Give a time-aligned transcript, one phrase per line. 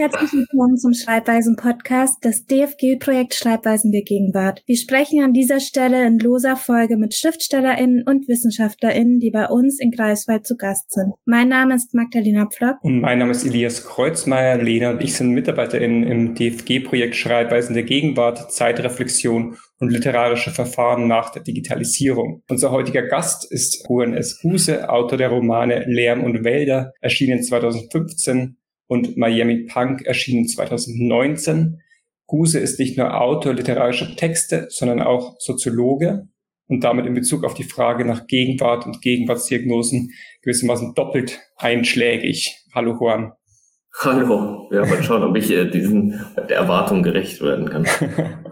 [0.00, 4.62] Herzlich willkommen zum Schreibweisen-Podcast, das DFG-Projekt Schreibweisen der Gegenwart.
[4.64, 9.80] Wir sprechen an dieser Stelle in loser Folge mit SchriftstellerInnen und WissenschaftlerInnen, die bei uns
[9.80, 11.14] in Greifswald zu Gast sind.
[11.24, 12.76] Mein Name ist Magdalena Pflock.
[12.82, 14.62] Und mein Name ist Elias Kreuzmeier.
[14.62, 21.30] Lena und ich sind MitarbeiterInnen im DFG-Projekt Schreibweisen der Gegenwart, Zeitreflexion und literarische Verfahren nach
[21.30, 22.44] der Digitalisierung.
[22.48, 24.40] Unser heutiger Gast ist Juan S.
[24.44, 28.57] Huse, Autor der Romane Lärm und Wälder, erschienen 2015
[28.88, 31.80] und Miami Punk erschienen 2019.
[32.26, 36.28] Guse ist nicht nur Autor literarischer Texte, sondern auch Soziologe
[36.66, 40.10] und damit in Bezug auf die Frage nach Gegenwart und Gegenwartsdiagnosen
[40.42, 42.64] gewissermaßen doppelt einschlägig.
[42.74, 43.32] Hallo Juan.
[44.00, 44.68] Hallo.
[44.70, 47.86] Ja, mal schauen, ob ich äh, diesen der Erwartung gerecht werden kann.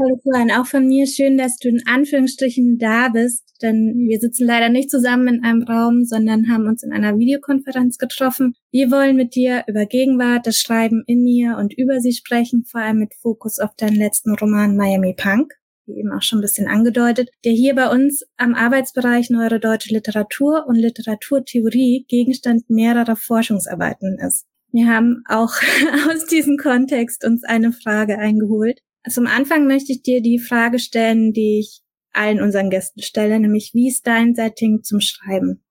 [0.00, 4.46] Hallo Juan, auch von mir schön, dass du in Anführungsstrichen da bist, denn wir sitzen
[4.46, 8.54] leider nicht zusammen in einem Raum, sondern haben uns in einer Videokonferenz getroffen.
[8.70, 12.80] Wir wollen mit dir über Gegenwart, das Schreiben in ihr und über sie sprechen, vor
[12.80, 15.52] allem mit Fokus auf deinen letzten Roman Miami Punk,
[15.84, 19.92] wie eben auch schon ein bisschen angedeutet, der hier bei uns am Arbeitsbereich Neuere Deutsche
[19.92, 24.46] Literatur und Literaturtheorie Gegenstand mehrerer Forschungsarbeiten ist.
[24.72, 25.52] Wir haben auch
[26.10, 31.32] aus diesem Kontext uns eine Frage eingeholt, zum Anfang möchte ich dir die Frage stellen,
[31.32, 31.80] die ich
[32.12, 35.62] allen unseren Gästen stelle, nämlich wie ist dein Setting zum Schreiben?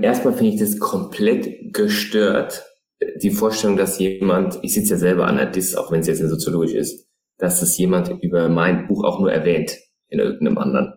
[0.00, 2.64] Erstmal finde ich das komplett gestört,
[3.22, 6.20] die Vorstellung, dass jemand, ich sitze ja selber an der Dis, auch wenn es jetzt
[6.20, 7.06] soziologisch ist,
[7.38, 9.76] dass es jemand über mein Buch auch nur erwähnt
[10.08, 10.94] in irgendeinem anderen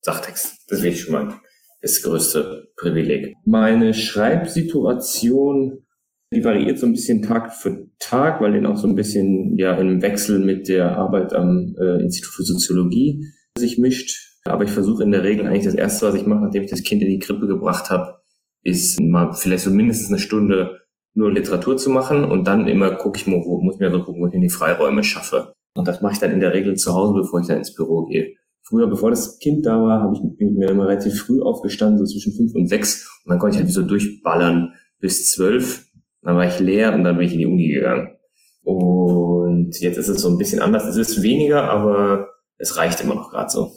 [0.00, 0.64] Sachtext.
[0.68, 1.40] Das will ich schon mal
[1.80, 3.34] das größte Privileg.
[3.44, 5.84] Meine Schreibsituation
[6.32, 9.74] die variiert so ein bisschen Tag für Tag, weil den auch so ein bisschen ja
[9.76, 14.32] im Wechsel mit der Arbeit am äh, Institut für Soziologie sich mischt.
[14.44, 16.82] Aber ich versuche in der Regel eigentlich das Erste, was ich mache, nachdem ich das
[16.82, 18.22] Kind in die Krippe gebracht habe,
[18.62, 20.80] ist mal vielleicht so mindestens eine Stunde
[21.14, 24.22] nur Literatur zu machen und dann immer gucke ich mal, wo muss mir so gucken,
[24.22, 25.52] wo ich die Freiräume schaffe.
[25.74, 28.06] Und das mache ich dann in der Regel zu Hause, bevor ich dann ins Büro
[28.06, 28.34] gehe.
[28.62, 32.32] Früher, bevor das Kind da war, habe ich mir immer relativ früh aufgestanden, so zwischen
[32.32, 33.08] fünf und sechs.
[33.24, 35.86] Und dann konnte ich halt so durchballern bis zwölf.
[36.22, 38.16] Dann war ich leer und dann bin ich in die Uni gegangen.
[38.62, 40.84] Und jetzt ist es so ein bisschen anders.
[40.84, 42.28] Es ist weniger, aber
[42.58, 43.72] es reicht immer noch gerade so.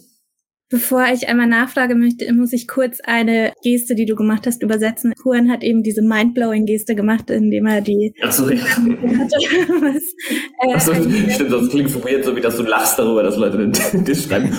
[0.70, 5.14] Bevor ich einmal nachfrage möchte, muss ich kurz eine Geste, die du gemacht hast, übersetzen.
[5.24, 8.16] Juan hat eben diese Mindblowing-Geste gemacht, indem er die...
[8.24, 8.64] Ach so, ja.
[8.64, 10.04] was,
[10.62, 13.38] äh, Ach so, stimmt, das klingt so weird, so wie dass du lachst darüber, dass
[13.38, 14.50] Leute das schreiben.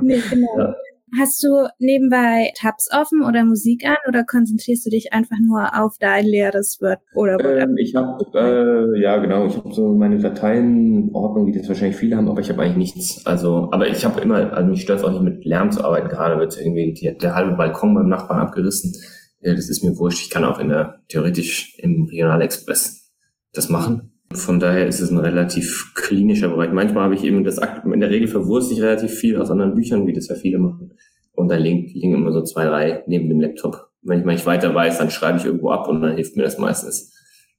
[0.00, 0.58] nee, genau.
[0.58, 0.74] Ja.
[1.18, 5.96] Hast du nebenbei Tabs offen oder Musik an oder konzentrierst du dich einfach nur auf
[5.98, 11.46] dein leeres Word oder ähm, Ich habe äh, ja genau, ich habe so meine Dateienordnung,
[11.46, 13.26] wie das wahrscheinlich viele haben, aber ich habe eigentlich nichts.
[13.26, 16.08] Also, aber ich habe immer, also mich stört es auch nicht mit Lärm zu arbeiten.
[16.08, 18.94] Gerade wird irgendwie die, der halbe Balkon beim Nachbarn abgerissen.
[19.40, 20.22] Ja, das ist mir wurscht.
[20.22, 23.12] Ich kann auch in der theoretisch im Regionalexpress
[23.52, 24.12] das machen.
[24.34, 26.70] Von daher ist es ein relativ klinischer Bereich.
[26.72, 30.06] Manchmal habe ich eben das, in der Regel verwurste ich relativ viel aus anderen Büchern,
[30.06, 30.92] wie das ja viele machen.
[31.32, 33.88] Und dann liegen immer so zwei, drei neben dem Laptop.
[34.02, 36.42] Wenn ich mal nicht weiter weiß, dann schreibe ich irgendwo ab und dann hilft mir
[36.42, 37.12] das meistens,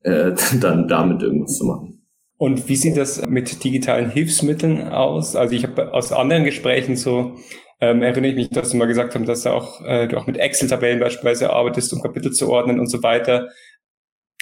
[0.03, 1.99] äh, dann damit irgendwas zu machen.
[2.37, 5.35] Und wie sieht das mit digitalen Hilfsmitteln aus?
[5.35, 7.35] Also ich habe aus anderen Gesprächen so
[7.83, 10.25] ähm, erinnere ich mich, dass du mal gesagt hast, dass du auch, äh, du auch
[10.25, 13.49] mit Excel-Tabellen beispielsweise arbeitest, um Kapitel zu ordnen und so weiter.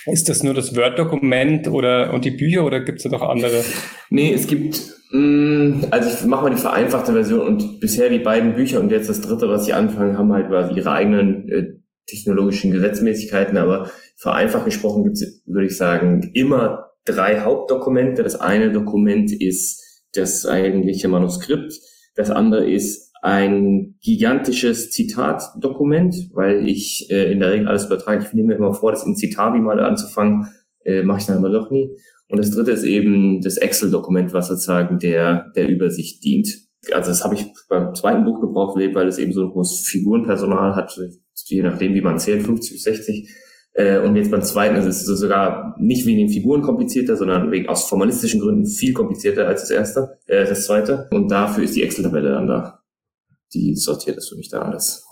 [0.05, 3.63] Ist das nur das Word-Dokument oder und die Bücher oder gibt es da noch andere?
[4.09, 4.81] Nee, es gibt,
[5.11, 8.91] mh, mm, also ich mache mal die vereinfachte Version und bisher die beiden Bücher und
[8.91, 11.67] jetzt das dritte, was ich anfange, haben halt quasi ihre eigenen äh,
[12.07, 18.23] technologischen Gesetzmäßigkeiten, aber vereinfacht gesprochen gibt es, würde ich sagen, immer drei Hauptdokumente.
[18.23, 19.81] Das eine Dokument ist
[20.13, 21.73] das eigentliche Manuskript,
[22.15, 28.25] das andere ist ein gigantisches Zitatdokument, weil ich äh, in der Regel alles übertrage.
[28.25, 30.47] Ich nehme mir immer vor, das in Citavi mal anzufangen,
[30.83, 31.95] äh, mache ich dann aber doch nie.
[32.29, 36.47] Und das dritte ist eben das Excel-Dokument, was sozusagen der, der Übersicht dient.
[36.91, 40.75] Also das habe ich beim zweiten Buch gebraucht, weil es eben so ein großes Figurenpersonal
[40.75, 40.99] hat,
[41.45, 43.29] je nachdem, wie man zählt, 50 bis 60.
[43.73, 47.69] Äh, und jetzt beim zweiten ist es sogar nicht wegen den Figuren komplizierter, sondern wegen
[47.69, 51.07] aus formalistischen Gründen viel komplizierter als das erste, äh, das zweite.
[51.11, 52.80] Und dafür ist die Excel-Tabelle dann da
[53.53, 55.05] die sortiert es für mich da alles.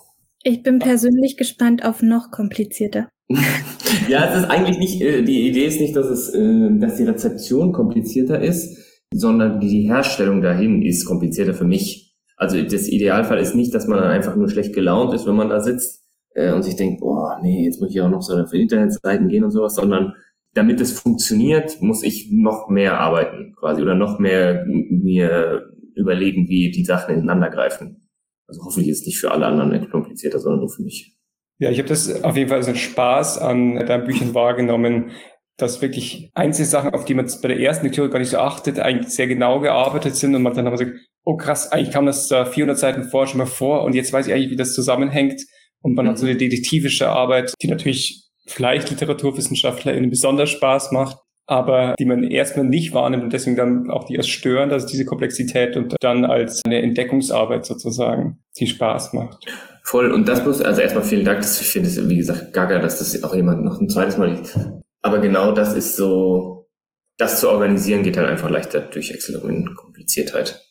[0.43, 3.09] Ich bin persönlich gespannt auf noch komplizierter.
[4.07, 7.03] ja, es ist eigentlich nicht, äh, die Idee ist nicht, dass es, äh, dass die
[7.03, 8.77] Rezeption komplizierter ist,
[9.13, 12.15] sondern die Herstellung dahin ist komplizierter für mich.
[12.37, 15.49] Also das Idealfall ist nicht, dass man dann einfach nur schlecht gelaunt ist, wenn man
[15.49, 18.57] da sitzt äh, und sich denkt, boah, nee, jetzt muss ich auch noch so für
[18.57, 20.13] Internetseiten gehen und sowas, sondern
[20.53, 26.71] damit es funktioniert, muss ich noch mehr arbeiten quasi oder noch mehr mir überlegen, wie
[26.71, 28.08] die Sachen ineinander greifen.
[28.49, 31.15] Also hoffentlich ist nicht für alle anderen komplizierter, sondern nur für mich.
[31.59, 35.11] Ja, ich habe das auf jeden Fall als einen Spaß an deinen Büchern wahrgenommen,
[35.57, 38.79] dass wirklich einzelne Sachen, auf die man bei der ersten Lektüre gar nicht so achtet,
[38.79, 40.93] eigentlich sehr genau gearbeitet sind und man dann aber sagt,
[41.25, 44.27] oh krass, eigentlich kam das da 400 Seiten vorher schon mal vor und jetzt weiß
[44.27, 45.41] ich eigentlich, wie das zusammenhängt.
[45.81, 46.09] Und man mhm.
[46.09, 51.17] hat so eine detektivische Arbeit, die natürlich vielleicht LiteraturwissenschaftlerInnen besonders Spaß macht,
[51.49, 55.03] aber die man erstmal nicht wahrnimmt und deswegen dann auch die erst stören, dass diese
[55.03, 59.43] Komplexität und dann als eine Entdeckungsarbeit sozusagen, die Spaß macht.
[59.83, 60.11] Voll.
[60.11, 62.99] Und das muss, also erstmal vielen Dank, dass ich finde es, wie gesagt, gaga, dass
[62.99, 64.55] das auch jemand noch ein zweites Mal liegt.
[65.01, 66.69] Aber genau das ist so,
[67.17, 70.63] das zu organisieren geht halt einfach leichter durch Excel und Kompliziertheit.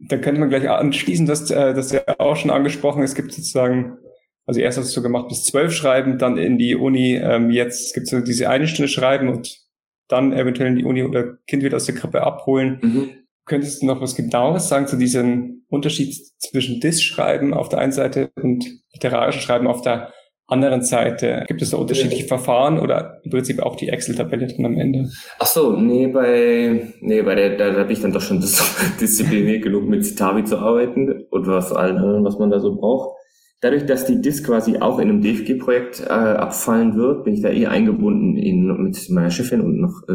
[0.00, 3.04] Da könnte man gleich anschließen, dass äh, das ja auch schon angesprochen.
[3.04, 3.98] Es gibt sozusagen,
[4.46, 8.12] also erst hast du gemacht bis zwölf schreiben, dann in die Uni, ähm, jetzt gibt
[8.12, 9.63] es diese eine Stunde schreiben und
[10.08, 12.78] dann eventuell in die Uni oder Kind wieder aus der Krippe abholen.
[12.82, 13.10] Mhm.
[13.46, 18.30] Könntest du noch was genaueres sagen zu diesem Unterschied zwischen Diss-Schreiben auf der einen Seite
[18.36, 20.12] und literarischen Schreiben auf der
[20.46, 21.44] anderen Seite?
[21.46, 25.10] Gibt es da unterschiedliche Verfahren oder im Prinzip auch die Excel-Tabelle dann am Ende?
[25.38, 28.40] Ach so, nee, bei, nee, bei der, da, da bin ich dann doch schon
[29.00, 33.16] diszipliniert genug mit Citavi zu arbeiten und was allen anderen, was man da so braucht.
[33.64, 37.48] Dadurch, dass die DIS quasi auch in einem DFG-Projekt äh, abfallen wird, bin ich da
[37.48, 40.12] eher eingebunden in, mit meiner Chefin und noch äh,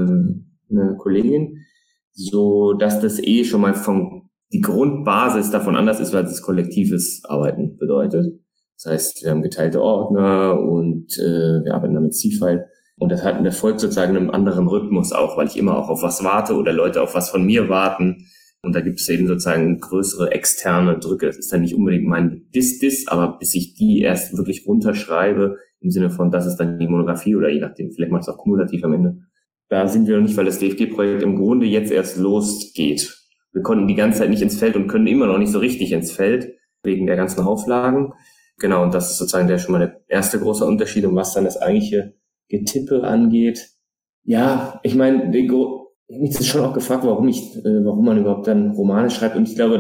[0.72, 1.58] einer Kollegin,
[2.12, 7.24] so dass das eh schon mal von die Grundbasis davon anders ist, weil es kollektives
[7.26, 8.40] Arbeiten bedeutet.
[8.76, 12.68] Das heißt, wir haben geteilte Ordner und äh, wir arbeiten damit C-File.
[13.00, 16.04] Und das, hat, das folgt sozusagen einem anderen Rhythmus auch, weil ich immer auch auf
[16.04, 18.28] was warte oder Leute auf was von mir warten.
[18.62, 21.28] Und da gibt es eben sozusagen größere externe Drücke.
[21.28, 25.92] Das ist dann nicht unbedingt mein Dis-Dis, aber bis ich die erst wirklich runterschreibe, im
[25.92, 28.38] Sinne von, das ist dann die Monographie oder je nachdem, vielleicht mache ich es auch
[28.38, 29.18] kumulativ am Ende.
[29.70, 33.16] Da sind wir noch nicht, weil das DFG-Projekt im Grunde jetzt erst losgeht.
[33.54, 35.92] Wir konnten die ganze Zeit nicht ins Feld und können immer noch nicht so richtig
[35.92, 36.54] ins Feld,
[36.84, 38.14] wegen der ganzen Auflagen.
[38.58, 41.06] Genau, und das ist sozusagen der schon mal der erste große Unterschied.
[41.06, 42.16] Und was dann das eigentliche
[42.50, 43.70] Getippe angeht,
[44.24, 45.32] ja, ich meine,
[46.10, 49.36] mich ist schon auch gefragt, warum ich, äh, warum man überhaupt dann Romane schreibt.
[49.36, 49.80] Und ich glaube,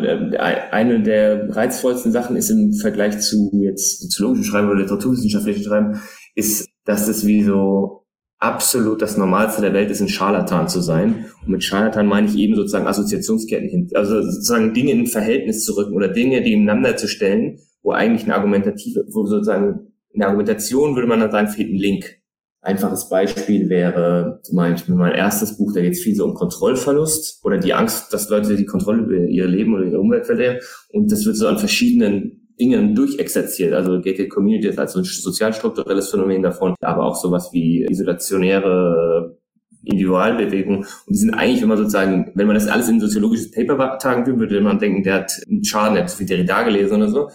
[0.71, 6.01] eine der reizvollsten Sachen ist im Vergleich zu jetzt soziologischen Schreiben oder literaturwissenschaftlichen Schreiben,
[6.35, 8.05] ist, dass es wie so
[8.37, 11.25] absolut das Normalste der Welt ist, ein Scharlatan zu sein.
[11.41, 15.75] Und mit Scharlatan meine ich eben sozusagen Assoziationsketten hin, also sozusagen Dinge in Verhältnis zu
[15.75, 21.07] rücken oder Dinge nebeneinander zu stellen, wo eigentlich eine argumentative, wo sozusagen eine Argumentation würde
[21.07, 22.18] man dann sagen, fehlt ein Link.
[22.61, 27.57] Einfaches Beispiel wäre zum mein erstes Buch, da geht es viel so um Kontrollverlust oder
[27.57, 30.57] die Angst, dass Leute die Kontrolle über ihr Leben oder ihre Umwelt verlieren.
[30.91, 33.73] Und das wird so an verschiedenen Dingen durchexerziert.
[33.73, 39.37] Also Gated Community ist als so ein sozialstrukturelles Phänomen davon, aber auch sowas wie isolationäre
[39.83, 40.79] Individualbewegung.
[40.79, 44.25] Und die sind eigentlich, wenn man sozusagen, wenn man das alles in soziologisches Paper tagen
[44.25, 47.09] würde, würde man denken, der hat einen Schaden, der hat so viel Derrida gelesen oder
[47.09, 47.29] so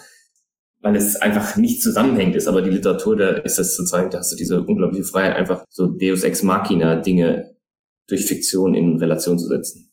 [0.84, 2.46] weil es einfach nicht zusammenhängt ist.
[2.46, 5.86] Aber die Literatur, da ist das sozusagen, da hast du diese unglaubliche Freiheit, einfach so
[5.86, 7.56] Deus Ex Machina Dinge
[8.06, 9.90] durch Fiktion in Relation zu setzen.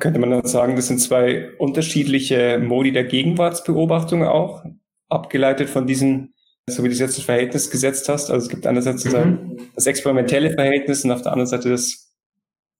[0.00, 4.64] Könnte man dann sagen, das sind zwei unterschiedliche Modi der Gegenwartsbeobachtung auch,
[5.08, 6.34] abgeleitet von diesen,
[6.66, 8.28] so wie du es jetzt das Verhältnis gesetzt hast.
[8.30, 9.68] Also es gibt einerseits mhm.
[9.76, 12.12] das experimentelle Verhältnis und auf der anderen Seite das,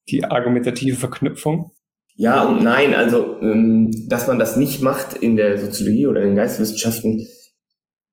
[0.08, 1.70] die argumentative Verknüpfung.
[2.22, 6.28] Ja und nein, also ähm, dass man das nicht macht in der Soziologie oder in
[6.28, 7.26] den Geisteswissenschaften,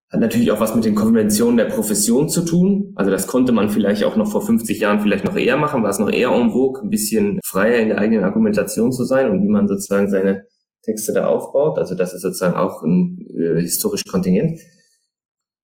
[0.10, 2.92] hat natürlich auch was mit den Konventionen der Profession zu tun.
[2.96, 5.92] Also das konnte man vielleicht auch noch vor 50 Jahren vielleicht noch eher machen, war
[5.92, 9.48] es noch eher vogue, ein bisschen freier in der eigenen Argumentation zu sein und wie
[9.48, 10.48] man sozusagen seine
[10.82, 11.78] Texte da aufbaut.
[11.78, 14.60] Also das ist sozusagen auch ein äh, historisch Kontingent.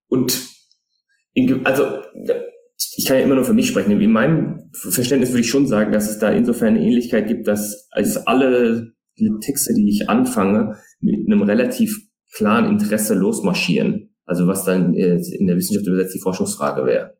[0.07, 0.39] Und
[1.33, 1.83] in, also
[2.77, 3.99] ich kann ja immer nur für mich sprechen.
[3.99, 7.87] In meinem Verständnis würde ich schon sagen, dass es da insofern eine Ähnlichkeit gibt, dass
[7.91, 8.93] als alle
[9.41, 12.01] Texte, die ich anfange, mit einem relativ
[12.33, 14.13] klaren Interesse losmarschieren.
[14.25, 17.17] Also was dann äh, in der Wissenschaft übersetzt die Forschungsfrage wäre.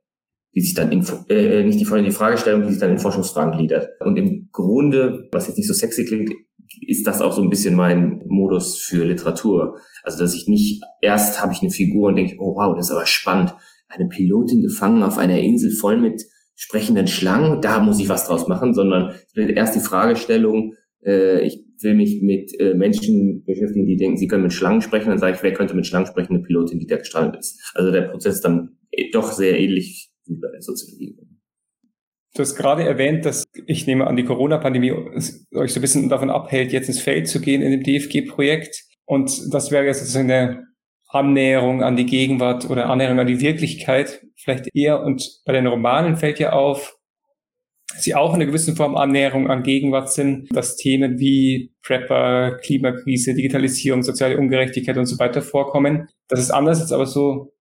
[0.54, 3.90] Die sich dann in, äh, nicht die, die Fragestellung, die sich dann in Forschungsfragen gliedert.
[4.02, 6.32] Und im Grunde, was jetzt nicht so sexy klingt,
[6.82, 9.78] ist das auch so ein bisschen mein Modus für Literatur.
[10.04, 12.92] Also dass ich nicht erst habe ich eine Figur und denke, oh wow, das ist
[12.92, 13.54] aber spannend
[13.96, 16.24] eine Pilotin gefangen auf einer Insel voll mit
[16.56, 20.74] sprechenden Schlangen, da muss ich was draus machen, sondern erst die Fragestellung,
[21.06, 25.10] äh, ich will mich mit äh, Menschen beschäftigen, die denken, sie können mit Schlangen sprechen,
[25.10, 27.72] dann sage ich, wer könnte mit Schlangen sprechen, eine Pilotin, die da gestrandet ist.
[27.76, 28.78] Also der Prozess ist dann
[29.12, 31.18] doch sehr ähnlich wie bei der Soziologie.
[32.36, 36.30] Du hast gerade erwähnt, dass ich nehme an, die Corona-Pandemie euch so ein bisschen davon
[36.30, 38.84] abhält, jetzt ins Feld zu gehen in dem DFG-Projekt.
[39.06, 40.64] Und das wäre jetzt sozusagen eine
[41.16, 45.02] Annäherung an die Gegenwart oder Annäherung an die Wirklichkeit vielleicht eher.
[45.02, 46.98] Und bei den Romanen fällt ja auf,
[47.98, 53.34] sie auch in einer gewissen Form Annäherung an Gegenwart sind, dass Themen wie Prepper, Klimakrise,
[53.34, 56.08] Digitalisierung, soziale Ungerechtigkeit und so weiter vorkommen.
[56.28, 57.54] Das ist anders jetzt aber so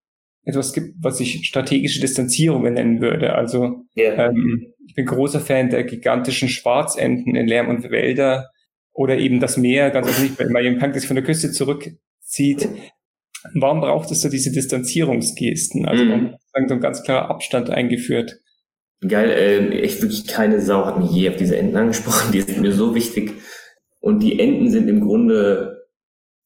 [0.44, 3.34] etwas gibt, was ich strategische Distanzierung nennen würde.
[3.34, 4.26] Also yeah.
[4.26, 8.50] ähm, ich bin großer Fan der gigantischen Schwarzenten in Lärm und Wälder
[8.92, 12.68] oder eben das Meer, ganz natürlich bei Miami Punk, das sich von der Küste zurückzieht.
[13.54, 15.86] Warum braucht es so diese Distanzierungsgesten?
[15.86, 16.10] Also mhm.
[16.10, 18.40] warum so ein ganz klarer Abstand eingeführt?
[19.06, 22.32] Geil, äh, echt wirklich keine Sau hat mich je auf diese Enten angesprochen.
[22.32, 23.34] Die sind mir so wichtig.
[24.00, 25.88] Und die Enten sind im Grunde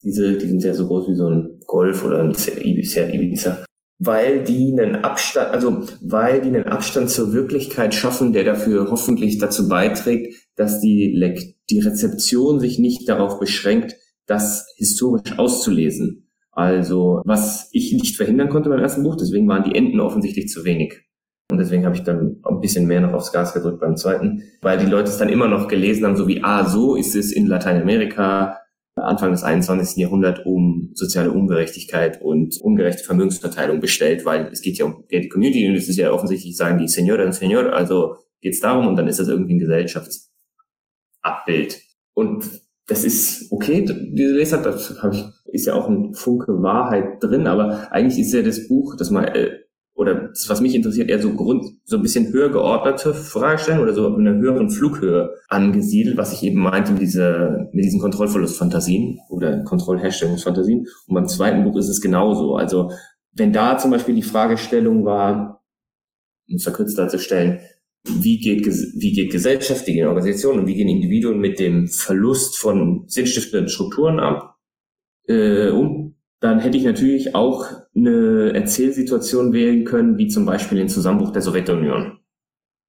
[0.03, 3.63] diese, die sind ja so groß wie so ein Golf oder ein Ibiza, Ibiza
[3.99, 9.37] weil die einen Abstand, also weil die einen Abstand zur Wirklichkeit schaffen, der dafür hoffentlich
[9.37, 11.35] dazu beiträgt, dass die, Le
[11.69, 16.28] die Rezeption sich nicht darauf beschränkt, das historisch auszulesen.
[16.51, 20.65] Also was ich nicht verhindern konnte beim ersten Buch, deswegen waren die Enden offensichtlich zu
[20.65, 21.05] wenig.
[21.51, 24.77] Und deswegen habe ich dann ein bisschen mehr noch aufs Gas gedrückt beim zweiten, weil
[24.77, 27.47] die Leute es dann immer noch gelesen haben, so wie, ah, so ist es in
[27.47, 28.59] Lateinamerika,
[28.95, 29.97] Anfang des 21.
[29.97, 35.67] Jahrhunderts um soziale Ungerechtigkeit und ungerechte Vermögensverteilung bestellt, weil es geht ja um die Community
[35.67, 38.95] und es ist ja offensichtlich, sagen die Senora und Senor, also geht es darum und
[38.95, 41.81] dann ist das irgendwie ein Gesellschaftsabbild.
[42.13, 42.45] Und
[42.89, 47.47] das ist okay, diese Lesart, das habe ich, ist ja auch ein Funke Wahrheit drin,
[47.47, 49.51] aber eigentlich ist ja das Buch, das mal äh,
[49.99, 53.93] oder das, was mich interessiert, eher so Grund, so ein bisschen höher geordnete Fragestellungen oder
[53.93, 59.19] so in einer höheren Flughöhe angesiedelt, was ich eben meinte mit, dieser, mit diesen Kontrollverlustfantasien
[59.29, 60.87] oder Kontrollherstellungsfantasien.
[61.07, 62.55] Und beim zweiten Buch ist es genauso.
[62.55, 62.91] Also
[63.33, 65.65] wenn da zum Beispiel die Fragestellung war,
[66.49, 67.59] um es verkürzt darzustellen,
[68.05, 72.57] wie geht, wie geht Gesellschaft, wie gehen Organisationen und wie gehen Individuen mit dem Verlust
[72.57, 74.57] von sinnstiftenden Strukturen ab,
[75.27, 77.65] äh, um, dann hätte ich natürlich auch
[77.95, 82.19] eine Erzählsituation wählen können, wie zum Beispiel den Zusammenbruch der Sowjetunion.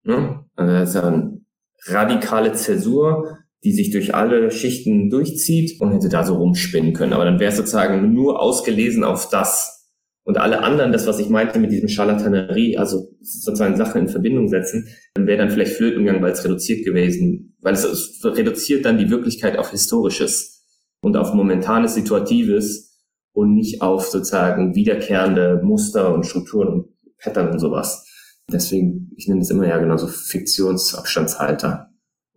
[0.05, 0.47] Ja?
[0.55, 1.40] Also das ist ja eine
[1.87, 7.12] radikale Zäsur, die sich durch alle Schichten durchzieht und hätte da so rumspinnen können.
[7.12, 9.80] Aber dann wäre es sozusagen nur ausgelesen auf das.
[10.25, 14.49] Und alle anderen, das, was ich meinte mit diesem Charlatanerie, also sozusagen Sachen in Verbindung
[14.49, 18.85] setzen, dann wäre dann vielleicht flöten gegangen, weil es reduziert gewesen, weil es, es reduziert
[18.85, 20.67] dann die Wirklichkeit auf Historisches
[21.00, 22.99] und auf momentanes Situatives
[23.33, 26.87] und nicht auf sozusagen wiederkehrende Muster und Strukturen und
[27.19, 28.07] Pattern und sowas.
[28.53, 31.90] Deswegen, ich nenne das immer ja genauso Fiktionsabstandshalter.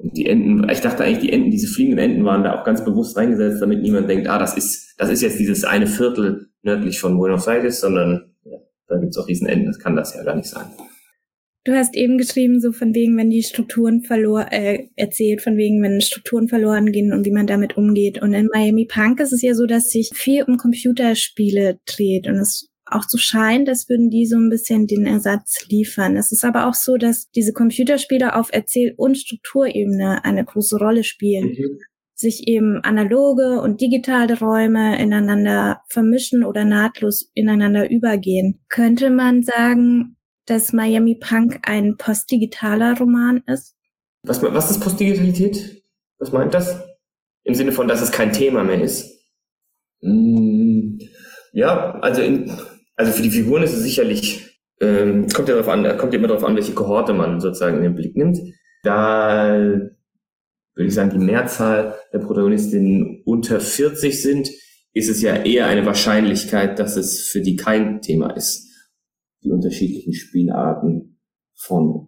[0.04, 2.84] Und die Enten, ich dachte eigentlich, die Enten, diese fliegenden Enten waren da auch ganz
[2.84, 7.00] bewusst reingesetzt, damit niemand denkt, ah, das ist, das ist jetzt dieses eine Viertel nördlich
[7.00, 8.58] von Buenos Aires, sondern ja,
[8.90, 10.66] da gibt's auch riesen Enten, das kann das ja gar nicht sein.
[11.66, 15.82] Du hast eben geschrieben, so von wegen, wenn die Strukturen verloren, äh, erzählt, von wegen,
[15.82, 18.22] wenn Strukturen verloren gehen und wie man damit umgeht.
[18.22, 22.36] Und in Miami Punk ist es ja so, dass sich viel um Computerspiele dreht und
[22.36, 26.18] es auch so scheint, als würden die so ein bisschen den Ersatz liefern.
[26.18, 31.04] Es ist aber auch so, dass diese Computerspiele auf Erzähl- und Strukturebene eine große Rolle
[31.04, 31.56] spielen.
[31.58, 31.80] Mhm.
[32.16, 38.63] sich eben analoge und digitale Räume ineinander vermischen oder nahtlos ineinander übergehen.
[38.70, 43.75] Könnte man sagen, dass Miami Punk ein postdigitaler Roman ist?
[44.24, 45.84] Was, was ist Postdigitalität?
[46.20, 46.82] Was meint das?
[47.44, 49.10] Im Sinne von, dass es kein Thema mehr ist.
[50.02, 51.00] Mm,
[51.52, 52.52] ja, also, in,
[52.96, 56.28] also für die Figuren ist es sicherlich, ähm, kommt ja darauf an, kommt ja immer
[56.28, 58.38] darauf an, welche Kohorte man sozusagen in den Blick nimmt.
[58.84, 59.54] Da
[60.76, 64.50] würde ich sagen, die Mehrzahl der Protagonistinnen unter 40 sind,
[64.94, 68.70] ist es ja eher eine Wahrscheinlichkeit, dass es für die kein Thema ist
[69.44, 71.20] die unterschiedlichen Spielarten
[71.56, 72.08] von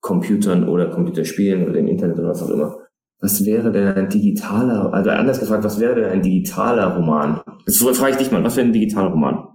[0.00, 2.76] Computern oder Computerspielen oder im Internet oder was auch immer.
[3.20, 7.42] Was wäre denn ein digitaler, also anders gefragt, was wäre denn ein digitaler Roman?
[7.66, 9.46] Jetzt frage ich dich mal, was wäre ein digitaler Roman?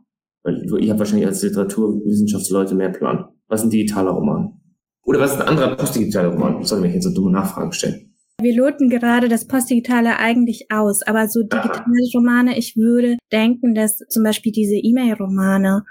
[0.45, 3.25] Weil ihr habt wahrscheinlich als Literaturwissenschaftsleute mehr Plan.
[3.47, 4.61] Was ist ein digitaler Roman?
[5.03, 6.63] Oder was ist ein anderer postdigitaler Roman?
[6.63, 8.13] Soll ich mir jetzt so dumme Nachfragen stellen?
[8.41, 13.97] Wir loten gerade das Postdigitale eigentlich aus, aber so digitale Romane, ich würde denken, dass
[14.09, 15.83] zum Beispiel diese E-Mail-Romane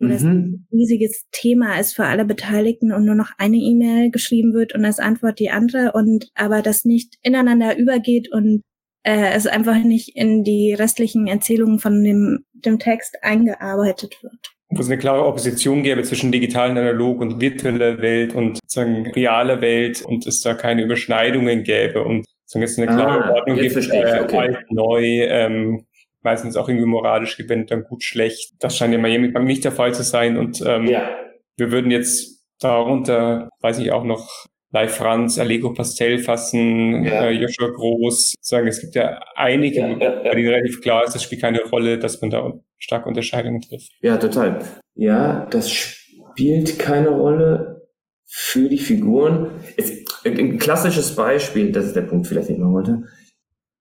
[0.00, 0.30] das mhm.
[0.30, 4.84] ein riesiges Thema ist für alle Beteiligten und nur noch eine E-Mail geschrieben wird und
[4.84, 8.62] als Antwort die andere und aber das nicht ineinander übergeht und
[9.02, 14.54] äh, es einfach nicht in die restlichen Erzählungen von dem, dem Text eingearbeitet wird.
[14.70, 19.62] Wo es eine klare Opposition gäbe zwischen digitalen analog und virtueller Welt und sozusagen realer
[19.62, 23.76] Welt und es da keine Überschneidungen gäbe und sozusagen es eine klare ah, Ordnung gibt,
[23.76, 24.36] äh, okay.
[24.36, 25.86] alt, neu, ähm,
[26.22, 28.52] meistens auch irgendwie moralisch gewinnt, dann gut, schlecht.
[28.58, 30.36] Das scheint in Miami Bank nicht der Fall zu sein.
[30.36, 31.16] Und ähm, ja.
[31.56, 37.26] wir würden jetzt darunter, weiß ich auch noch, Live Franz, Allego Pastel fassen, ja.
[37.26, 41.16] äh, Joshua Groß, sagen, es gibt ja einige, ja, ja, bei denen relativ klar ist,
[41.16, 43.92] es spielt keine Rolle, dass man da starke Unterscheidungen trifft.
[44.02, 44.60] Ja, total.
[44.94, 47.88] Ja, das spielt keine Rolle
[48.26, 49.52] für die Figuren.
[49.76, 53.02] Es, ein klassisches Beispiel, das ist der Punkt vielleicht, den ich machen wollte,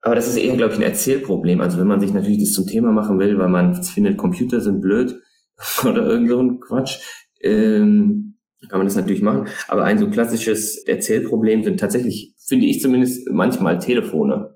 [0.01, 1.60] aber das ist eher, glaube ich, ein Erzählproblem.
[1.60, 4.79] Also wenn man sich natürlich das zum Thema machen will, weil man findet, Computer sind
[4.79, 5.20] blöd,
[5.84, 7.00] oder irgend so ein Quatsch.
[7.41, 8.37] Ähm,
[8.70, 9.48] kann man das natürlich machen.
[9.68, 14.56] Aber ein so klassisches Erzählproblem sind tatsächlich, finde ich zumindest, manchmal Telefone.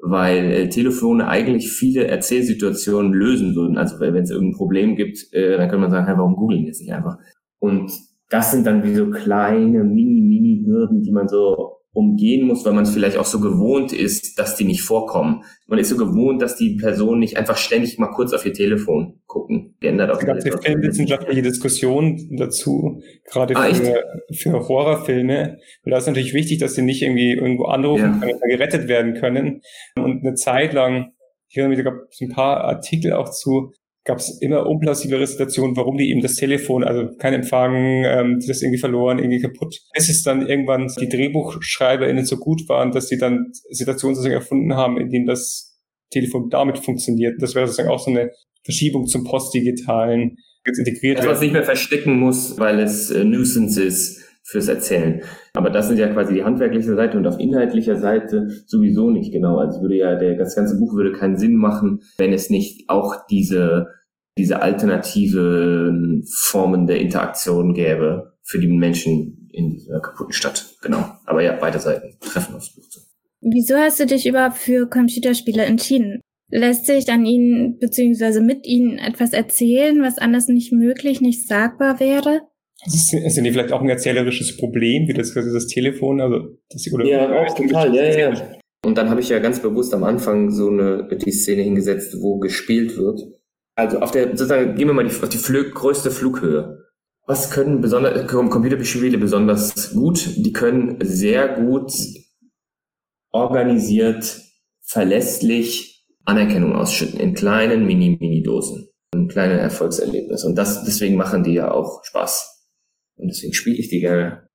[0.00, 3.78] Weil äh, Telefone eigentlich viele Erzählsituationen lösen würden.
[3.78, 6.80] Also wenn es irgendein Problem gibt, äh, dann könnte man sagen, hey, warum googeln jetzt
[6.80, 7.18] nicht einfach?
[7.58, 7.90] Und
[8.30, 12.90] das sind dann wie so kleine Mini-Mini-Hürden, die man so umgehen muss, weil man es
[12.90, 15.42] vielleicht auch so gewohnt ist, dass die nicht vorkommen.
[15.66, 19.20] Man ist so gewohnt, dass die Personen nicht einfach ständig mal kurz auf ihr Telefon
[19.26, 19.74] gucken.
[19.80, 20.20] Geändert auch.
[20.20, 25.58] Es gab eine filmwissenschaftliche Diskussion dazu, gerade ah, für, für Horrorfilme.
[25.84, 28.26] Und da ist natürlich wichtig, dass sie nicht irgendwie irgendwo anrufen ja.
[28.26, 29.62] können, gerettet werden können.
[29.96, 31.12] Und eine Zeit lang,
[31.48, 33.72] ich höre mir, da gab es ein paar Artikel auch zu,
[34.08, 37.74] gab es immer unplausible Situationen, warum die eben das Telefon, also kein Empfang,
[38.06, 39.78] ähm, das irgendwie verloren, irgendwie kaputt.
[39.92, 44.74] Bis es dann irgendwann die DrehbuchschreiberInnen so gut waren, dass sie dann Situationen sozusagen erfunden
[44.74, 45.78] haben, in denen das
[46.10, 47.34] Telefon damit funktioniert.
[47.42, 48.30] Das wäre sozusagen auch so eine
[48.64, 50.36] Verschiebung zum Postdigitalen
[50.66, 51.18] jetzt integriert.
[51.18, 55.20] Dass man es nicht mehr verstecken muss, weil es äh, Nuisance ist fürs Erzählen.
[55.52, 59.58] Aber das sind ja quasi die handwerkliche Seite und auf inhaltlicher Seite sowieso nicht genau.
[59.58, 63.26] Also würde ja der, das ganze Buch würde keinen Sinn machen, wenn es nicht auch
[63.30, 63.88] diese
[64.38, 70.64] diese alternative Formen der Interaktion gäbe für die Menschen in dieser kaputten Stadt.
[70.80, 71.04] Genau.
[71.26, 73.00] Aber ja, beide Seiten treffen aufs Buch zu.
[73.40, 76.20] Wieso hast du dich überhaupt für Computerspiele entschieden?
[76.50, 78.40] Lässt sich an ihnen bzw.
[78.40, 82.40] mit ihnen etwas erzählen, was anders nicht möglich, nicht sagbar wäre?
[82.86, 87.04] Ist, ist denn vielleicht auch ein erzählerisches Problem, wie das, das Telefon, also das oder
[87.04, 88.58] Ja, auch total, ja, ja.
[88.84, 92.38] Und dann habe ich ja ganz bewusst am Anfang so eine die Szene hingesetzt, wo
[92.38, 93.20] gespielt wird
[93.78, 96.84] also auf der, sozusagen, gehen wir mal die, auf die Flug, größte Flughöhe.
[97.26, 100.30] Was können besonders, Computerspiele besonders gut?
[100.36, 101.92] Die können sehr gut
[103.30, 104.40] organisiert,
[104.82, 108.88] verlässlich Anerkennung ausschütten in kleinen Mini-Mini-Dosen.
[109.14, 110.44] Ein kleines Erfolgserlebnis.
[110.44, 112.66] Und das, deswegen machen die ja auch Spaß.
[113.16, 114.47] Und deswegen spiele ich die gerne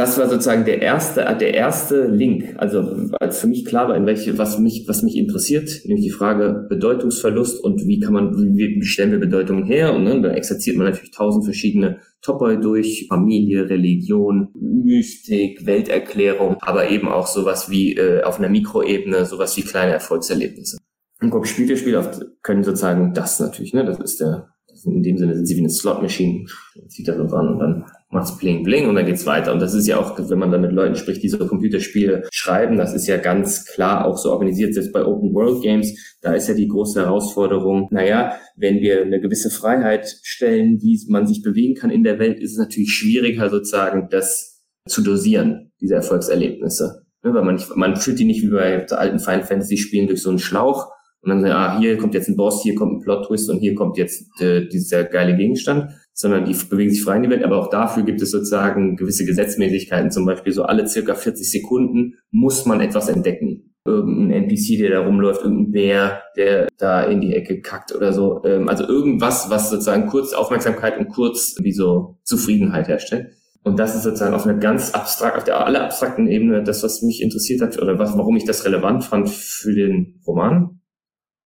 [0.00, 2.54] das war sozusagen der erste, der erste Link.
[2.56, 6.10] Also als für mich klar war, in welche, was mich, was mich interessiert, nämlich die
[6.10, 9.94] Frage Bedeutungsverlust und wie kann man, wie, stellen wir Bedeutungen her?
[9.94, 16.88] Und ne, da exerziert man natürlich tausend verschiedene Topoi durch, Familie, Religion, Mystik, Welterklärung, aber
[16.88, 20.78] eben auch sowas wie äh, auf einer Mikroebene, sowas wie kleine Erfolgserlebnisse.
[21.20, 22.10] Und Computerspiele
[22.42, 23.84] können sozusagen das natürlich, ne?
[23.84, 24.48] Das ist der,
[24.86, 26.46] in dem Sinne sind sie wie eine Slot-Machine,
[26.88, 29.52] zieht da so an und dann macht's bling bling und dann geht's weiter.
[29.52, 32.76] Und das ist ja auch, wenn man dann mit Leuten spricht, die so Computerspiele schreiben,
[32.76, 36.48] das ist ja ganz klar auch so organisiert, selbst bei Open World Games, da ist
[36.48, 41.74] ja die große Herausforderung, naja, wenn wir eine gewisse Freiheit stellen, wie man sich bewegen
[41.74, 47.02] kann in der Welt, ist es natürlich schwieriger sozusagen, das zu dosieren, diese Erfolgserlebnisse.
[47.22, 50.22] Ne, weil man, nicht, man führt die nicht wie bei alten Final Fantasy Spielen durch
[50.22, 50.88] so einen Schlauch,
[51.22, 53.74] und dann sagt, ah, hier kommt jetzt ein Boss, hier kommt ein Plot-Twist und hier
[53.74, 57.44] kommt jetzt äh, dieser geile Gegenstand, sondern die bewegen sich frei in die Welt.
[57.44, 60.10] Aber auch dafür gibt es sozusagen gewisse Gesetzmäßigkeiten.
[60.10, 63.74] Zum Beispiel so alle circa 40 Sekunden muss man etwas entdecken.
[63.84, 68.42] Irgendein NPC, der da rumläuft, irgendein Bär, der da in die Ecke kackt oder so.
[68.44, 73.32] Ähm, also irgendwas, was sozusagen kurz Aufmerksamkeit und kurz wie so Zufriedenheit herstellt.
[73.62, 77.02] Und das ist sozusagen auf einer ganz abstrakt, auf der aller abstrakten Ebene das, was
[77.02, 80.80] mich interessiert hat oder was, warum ich das relevant fand für den Roman.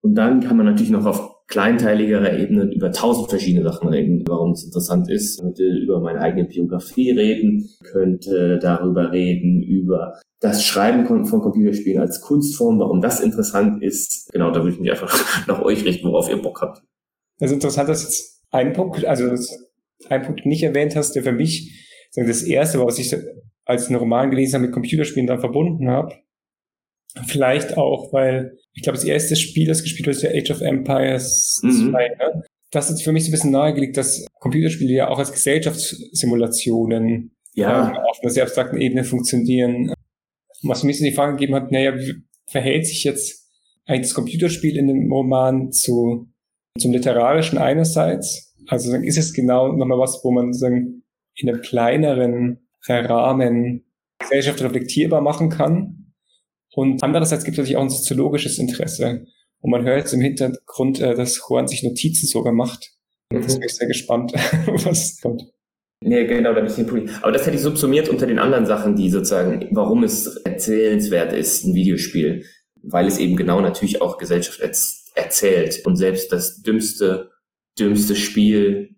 [0.02, 4.54] Und dann kann man natürlich noch auf kleinteiligerer Ebene über tausend verschiedene Sachen reden, warum
[4.54, 5.36] es interessant ist.
[5.36, 12.02] Ich könnte über meine eigene Biografie reden, könnte darüber reden, über das Schreiben von Computerspielen
[12.02, 14.32] als Kunstform, warum das interessant ist.
[14.32, 16.82] Genau, da würde ich mich einfach nach euch richten, worauf ihr Bock habt.
[17.40, 19.30] Also interessant, dass jetzt ein Punkt, also
[20.10, 23.16] ein Punkt nicht erwähnt hast, der für mich das erste war, was ich
[23.66, 26.16] als einen Roman gelesen habe, mit Computerspielen dann verbunden habe.
[27.28, 30.62] Vielleicht auch, weil ich glaube, das erste Spiel, das gespielt wird, ist ja Age of
[30.62, 31.91] Empires mhm.
[31.91, 32.08] 2.
[32.08, 32.43] Ne?
[32.71, 37.89] Das ist für mich so ein bisschen nahegelegt, dass Computerspiele ja auch als Gesellschaftssimulationen ja.
[37.89, 39.93] ähm, auf einer sehr abstrakten Ebene funktionieren.
[40.63, 43.50] Was mir so die Frage gegeben hat, naja, wie verhält sich jetzt
[43.86, 46.30] eigentlich das Computerspiel in dem Roman zu,
[46.80, 48.56] zum Literarischen einerseits?
[48.67, 51.04] Also ist es genau nochmal was, wo man sagen,
[51.36, 53.84] in einem kleineren Rahmen
[54.19, 56.01] Gesellschaft reflektierbar machen kann
[56.73, 59.25] und andererseits gibt es natürlich auch ein soziologisches Interesse.
[59.60, 62.91] Und man hört jetzt im Hintergrund, äh, dass Juan sich Notizen sogar macht.
[63.31, 64.34] Und das bin ich sehr gespannt,
[64.65, 65.43] was kommt.
[66.03, 67.12] Nee, genau, da bin ich den Punkt.
[67.21, 71.63] Aber das hätte ich subsumiert unter den anderen Sachen, die sozusagen, warum es erzählenswert ist,
[71.63, 72.43] ein Videospiel.
[72.81, 74.60] Weil es eben genau natürlich auch Gesellschaft
[75.13, 75.86] erzählt.
[75.86, 77.29] Und selbst das dümmste,
[77.79, 78.95] dümmste Spiel,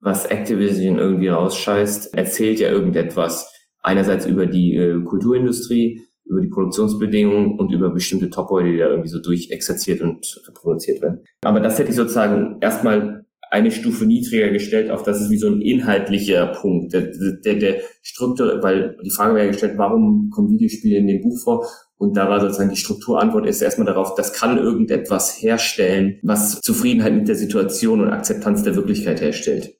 [0.00, 3.52] was Activision irgendwie rausscheißt, erzählt ja irgendetwas.
[3.82, 9.08] Einerseits über die äh, Kulturindustrie, über die Produktionsbedingungen und über bestimmte Topoi, die da irgendwie
[9.08, 11.20] so durchexerziert und reproduziert werden.
[11.42, 15.48] Aber das hätte ich sozusagen erstmal eine Stufe niedriger gestellt auf, das ist wie so
[15.48, 16.92] ein inhaltlicher Punkt.
[16.92, 17.12] Der,
[17.44, 21.66] der, der Struktur, weil die Frage wäre gestellt, warum kommen Videospiele in dem Buch vor?
[21.96, 27.14] Und da war sozusagen die Strukturantwort ist erstmal darauf, das kann irgendetwas herstellen, was Zufriedenheit
[27.14, 29.74] mit der Situation und Akzeptanz der Wirklichkeit herstellt.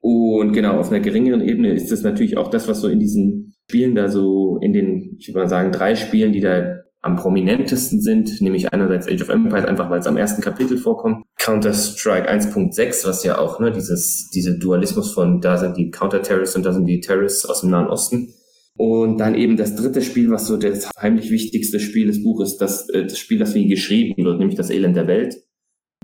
[0.00, 3.49] Und genau, auf einer geringeren Ebene ist das natürlich auch das, was so in diesen
[3.70, 8.00] Spielen da so, in den, ich würde mal sagen, drei Spielen, die da am prominentesten
[8.00, 13.06] sind, nämlich einerseits Age of Empires, einfach weil es am ersten Kapitel vorkommt, Counter-Strike 1.6,
[13.06, 16.86] was ja auch, ne, dieses, diese Dualismus von, da sind die Counter-Terrorists und da sind
[16.86, 18.34] die Terrorists aus dem Nahen Osten.
[18.76, 22.88] Und dann eben das dritte Spiel, was so das heimlich wichtigste Spiel des Buches, das,
[22.88, 25.36] äh, das Spiel, das wie geschrieben wird, nämlich das Elend der Welt,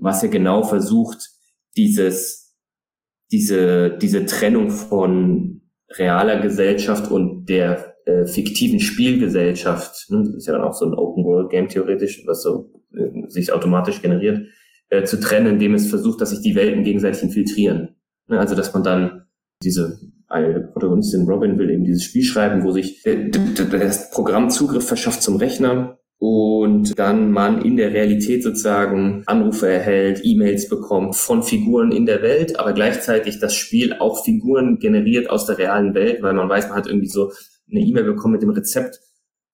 [0.00, 1.30] was ja genau versucht,
[1.76, 2.54] dieses,
[3.32, 10.52] diese, diese Trennung von realer Gesellschaft und der äh, fiktiven Spielgesellschaft, ne, das ist ja
[10.52, 14.46] dann auch so ein Open-World-Game theoretisch, was so äh, sich automatisch generiert,
[14.90, 17.96] äh, zu trennen, indem es versucht, dass sich die Welten gegenseitig infiltrieren.
[18.28, 19.26] Ne, also dass man dann
[19.62, 24.86] diese eine Protagonistin Robin will eben dieses Spiel schreiben, wo sich äh, das Programm Zugriff
[24.86, 31.42] verschafft zum Rechner und dann man in der Realität sozusagen Anrufe erhält, E-Mails bekommt von
[31.42, 36.22] Figuren in der Welt, aber gleichzeitig das Spiel auch Figuren generiert aus der realen Welt,
[36.22, 37.32] weil man weiß, man hat irgendwie so
[37.70, 39.00] eine E-Mail bekommen mit dem Rezept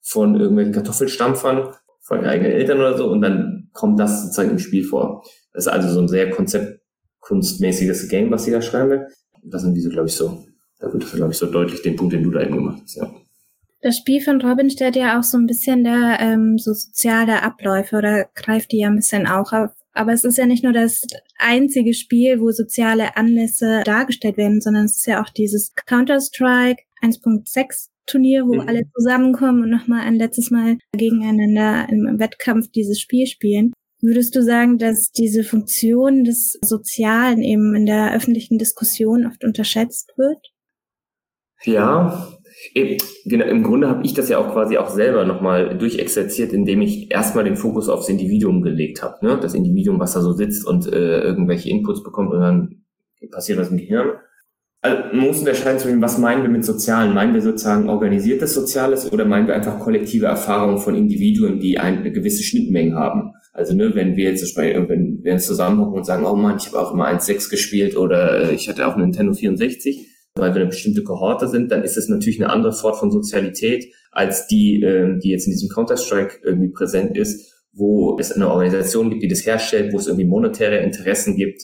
[0.00, 4.84] von irgendwelchen Kartoffelstampfern von eigenen Eltern oder so und dann kommt das sozusagen im Spiel
[4.84, 5.24] vor.
[5.52, 9.06] Das ist also so ein sehr konzeptkunstmäßiges Game, was sie da schreiben will.
[9.42, 10.44] Das sind diese, glaube ich, so,
[10.78, 13.12] da wird, glaube ich, so deutlich den Punkt, den du da eben gemacht hast, ja.
[13.82, 17.96] Das Spiel von Robin stellt ja auch so ein bisschen da ähm, so soziale Abläufe
[17.96, 19.70] oder greift die ja ein bisschen auch auf.
[19.92, 21.04] Aber es ist ja nicht nur das
[21.36, 27.88] einzige Spiel, wo soziale Anlässe dargestellt werden, sondern es ist ja auch dieses Counter-Strike 1.6
[28.06, 28.68] Turnier, wo mhm.
[28.68, 33.72] alle zusammenkommen und nochmal ein letztes Mal gegeneinander im Wettkampf dieses Spiel spielen.
[34.00, 40.12] Würdest du sagen, dass diese Funktion des Sozialen eben in der öffentlichen Diskussion oft unterschätzt
[40.16, 40.52] wird?
[41.64, 42.32] Ja,
[43.24, 47.10] genau, im Grunde habe ich das ja auch quasi auch selber nochmal durchexerziert, indem ich
[47.10, 49.24] erstmal den Fokus aufs Individuum gelegt habe.
[49.24, 49.38] Ne?
[49.40, 52.82] Das Individuum, was da so sitzt und äh, irgendwelche Inputs bekommt und dann
[53.30, 54.10] passiert was im Gehirn.
[54.84, 57.14] Also man muss unterscheiden zwischen, was meinen wir mit Sozialen?
[57.14, 62.10] Meinen wir sozusagen organisiertes Soziales oder meinen wir einfach kollektive Erfahrungen von Individuen, die eine
[62.10, 63.32] gewisse Schnittmenge haben?
[63.52, 66.80] Also ne, wenn wir jetzt wenn wir uns zusammenhocken und sagen, oh Mann, ich habe
[66.80, 71.02] auch immer 1.6 gespielt oder äh, ich hatte auch Nintendo 64, weil wir eine bestimmte
[71.02, 75.30] Kohorte sind, dann ist es natürlich eine andere Form von Sozialität als die, äh, die
[75.30, 79.92] jetzt in diesem Counter-Strike irgendwie präsent ist, wo es eine Organisation gibt, die das herstellt,
[79.92, 81.62] wo es irgendwie monetäre Interessen gibt,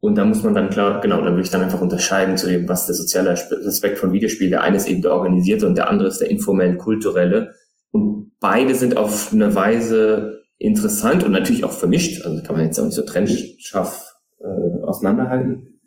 [0.00, 2.68] und da muss man dann klar, genau, da würde ich dann einfach unterscheiden zu dem,
[2.68, 4.50] was der soziale Aspekt von Videospiel.
[4.50, 7.54] Der eine ist eben der organisierte und der andere ist der informell kulturelle.
[7.90, 12.24] Und beide sind auf eine Weise interessant und natürlich auch vermischt.
[12.24, 15.77] Also kann man jetzt auch nicht so trennscharf äh, auseinanderhalten.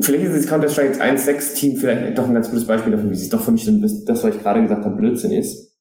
[0.00, 3.28] Vielleicht ist das Counter-Strike 1.6 Team vielleicht doch ein ganz gutes Beispiel dafür, wie es
[3.28, 5.76] doch für mich das, was ich gerade gesagt habe, Blödsinn ist.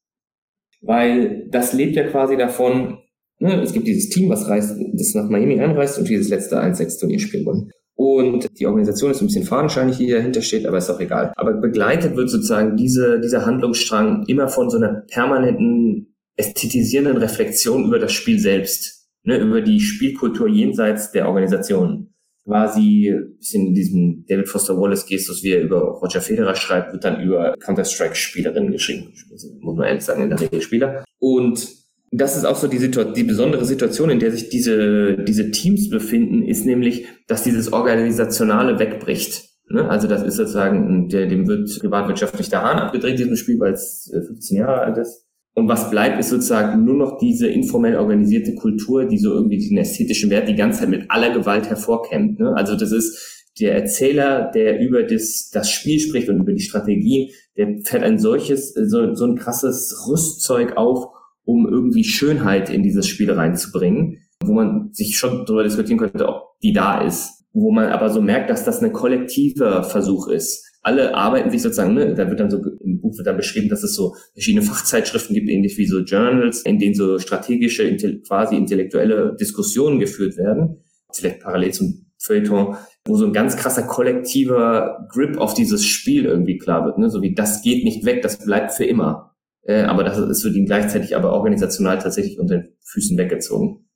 [0.81, 2.99] Weil das lebt ja quasi davon,
[3.41, 7.19] Ne, es gibt dieses Team, was reist, das nach Miami einreist und dieses letzte 1-6-Turnier
[7.19, 7.71] spielen wollen.
[7.95, 11.33] Und die Organisation ist ein bisschen fadenscheinig, die dahinter steht, aber ist auch egal.
[11.35, 17.99] Aber begleitet wird sozusagen diese, dieser Handlungsstrang immer von so einer permanenten ästhetisierenden Reflexion über
[17.99, 22.13] das Spiel selbst, ne, über die Spielkultur jenseits der Organisation.
[22.49, 26.93] Quasi ein bisschen in diesem David Foster Wallace Gestus, wie er über Roger Federer schreibt,
[26.93, 29.13] wird dann über Counter-Strike-Spielerinnen geschrieben.
[29.59, 31.05] Muss man ehrlich sagen, in der Regel Spieler.
[31.19, 31.67] Und
[32.11, 35.91] das ist auch so die, Situation, die besondere Situation, in der sich diese, diese Teams
[35.91, 39.47] befinden, ist nämlich, dass dieses Organisationale wegbricht.
[39.69, 39.87] Ne?
[39.87, 44.11] Also das ist sozusagen, der, dem wird privatwirtschaftlich der Hahn abgedreht, diesem Spiel, weil es
[44.11, 45.28] 15 äh, Jahre alt ist.
[45.55, 49.77] Und was bleibt, ist sozusagen nur noch diese informell organisierte Kultur, die so irgendwie den
[49.77, 52.39] ästhetischen Wert die ganze Zeit mit aller Gewalt hervorkämmt.
[52.39, 52.53] Ne?
[52.55, 57.29] Also das ist der Erzähler, der über das, das Spiel spricht und über die Strategien,
[57.57, 61.07] der fährt ein solches, so, so ein krasses Rüstzeug auf,
[61.43, 66.59] um irgendwie Schönheit in dieses Spiel reinzubringen, wo man sich schon darüber diskutieren könnte, ob
[66.61, 67.43] die da ist.
[67.51, 70.68] Wo man aber so merkt, dass das ein kollektiver Versuch ist.
[70.89, 73.83] Alle arbeiten sich sozusagen, ne, da wird dann so, im Buch wird dann beschrieben, dass
[73.83, 77.95] es so verschiedene Fachzeitschriften gibt, ähnlich wie so Journals, in denen so strategische,
[78.27, 80.83] quasi intellektuelle Diskussionen geführt werden.
[81.13, 82.75] Vielleicht parallel zum Feuilleton,
[83.05, 87.11] wo so ein ganz krasser kollektiver Grip auf dieses Spiel irgendwie klar wird, ne?
[87.11, 89.35] so wie das geht nicht weg, das bleibt für immer.
[89.61, 93.87] Äh, aber das ist für ihn gleichzeitig aber organisational tatsächlich unter den Füßen weggezogen.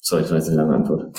[0.00, 1.14] Sorry, das war jetzt eine lange Antwort.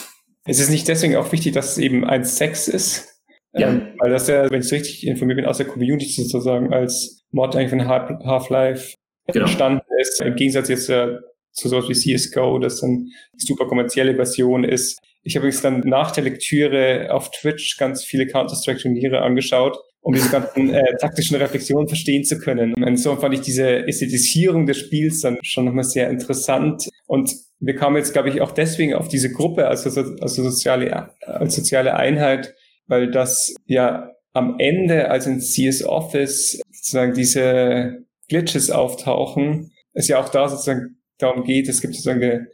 [0.45, 3.16] Es ist nicht deswegen auch wichtig, dass es eben ein Sex ist.
[3.57, 3.69] Ja.
[3.69, 7.55] Ähm, weil das ja, wenn ich richtig informiert bin, aus der Community sozusagen als Mod
[7.55, 8.95] eigentlich von Half-Life
[9.27, 9.45] genau.
[9.45, 10.21] entstanden ist.
[10.21, 11.17] Im Gegensatz jetzt äh,
[11.51, 14.99] zu sowas wie CSGO, das dann die super kommerzielle Version ist.
[15.23, 20.29] Ich habe übrigens dann nach der Lektüre auf Twitch ganz viele Counter-Strike-Turniere angeschaut, um diese
[20.29, 22.73] ganzen äh, taktischen Reflexionen verstehen zu können.
[22.73, 26.87] Und insofern fand ich diese Ästhetisierung des Spiels dann schon nochmal sehr interessant.
[27.07, 31.55] Und wir kamen jetzt, glaube ich, auch deswegen auf diese Gruppe als, als, soziale, als
[31.55, 32.55] soziale Einheit,
[32.88, 40.19] weil das ja am Ende, als in CS Office sozusagen diese Glitches auftauchen, es ja
[40.19, 42.47] auch da sozusagen darum geht, es gibt sozusagen eine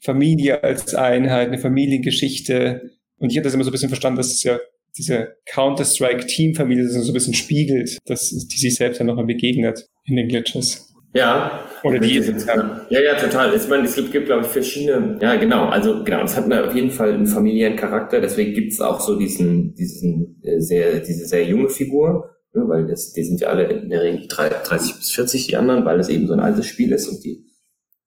[0.00, 2.90] Familie als Einheit, eine Familiengeschichte.
[3.18, 4.58] Und ich habe das immer so ein bisschen verstanden, dass es ja
[4.96, 10.28] diese Counter-Strike-Teamfamilie so ein bisschen spiegelt, dass die sich selbst ja nochmal begegnet in den
[10.28, 10.89] Glitches.
[11.12, 11.64] Ja.
[11.82, 13.54] Oder die jetzt, ja, ja, total.
[13.54, 16.74] Ich meine, es gibt, gibt glaube ich, verschiedene, ja, genau, also genau, es hat auf
[16.74, 21.26] jeden Fall einen familiären Charakter, deswegen gibt es auch so diesen, diesen äh, sehr, diese
[21.26, 25.10] sehr junge Figur, ne, weil das, die sind ja alle in der Regel 30 bis
[25.10, 27.44] 40, die anderen, weil es eben so ein altes Spiel ist und die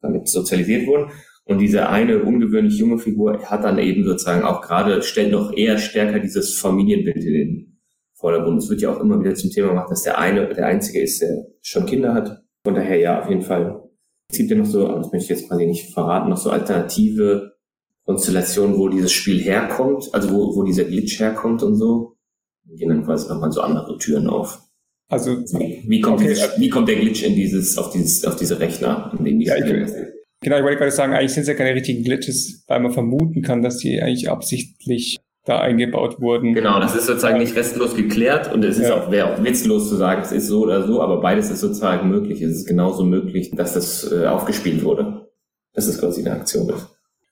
[0.01, 1.11] damit sozialisiert wurden.
[1.45, 5.77] Und diese eine ungewöhnlich junge Figur hat dann eben sozusagen auch gerade, stellt noch eher
[5.77, 7.79] stärker dieses Familienbild in den
[8.13, 8.61] Vordergrund.
[8.61, 11.21] Es wird ja auch immer wieder zum Thema gemacht, dass der eine, der einzige ist,
[11.21, 12.42] der schon Kinder hat.
[12.63, 13.83] Von daher ja, auf jeden Fall.
[14.31, 17.53] Es gibt ja noch so, das möchte ich jetzt quasi nicht verraten, noch so alternative
[18.05, 22.15] Konstellationen, wo dieses Spiel herkommt, also wo, wo dieser Glitch herkommt und so.
[22.65, 24.61] Wir gehen dann quasi nochmal so andere Türen auf.
[25.09, 26.29] Also wie kommt, okay.
[26.29, 29.55] dieses, wie kommt der Glitch in dieses, auf dieses, auf diese Rechner, in die ja,
[29.57, 29.93] ich,
[30.41, 33.41] Genau, ich wollte gerade sagen, eigentlich sind es ja keine richtigen Glitches, weil man vermuten
[33.41, 36.53] kann, dass die eigentlich absichtlich da eingebaut wurden.
[36.53, 38.95] Genau, das ist sozusagen nicht restlos geklärt und es ist ja.
[38.95, 42.09] auch, wäre auch witzlos zu sagen, es ist so oder so, aber beides ist sozusagen
[42.09, 42.41] möglich.
[42.41, 45.27] Es ist genauso möglich, dass das äh, aufgespielt wurde.
[45.73, 46.87] Das ist quasi eine Aktion ist.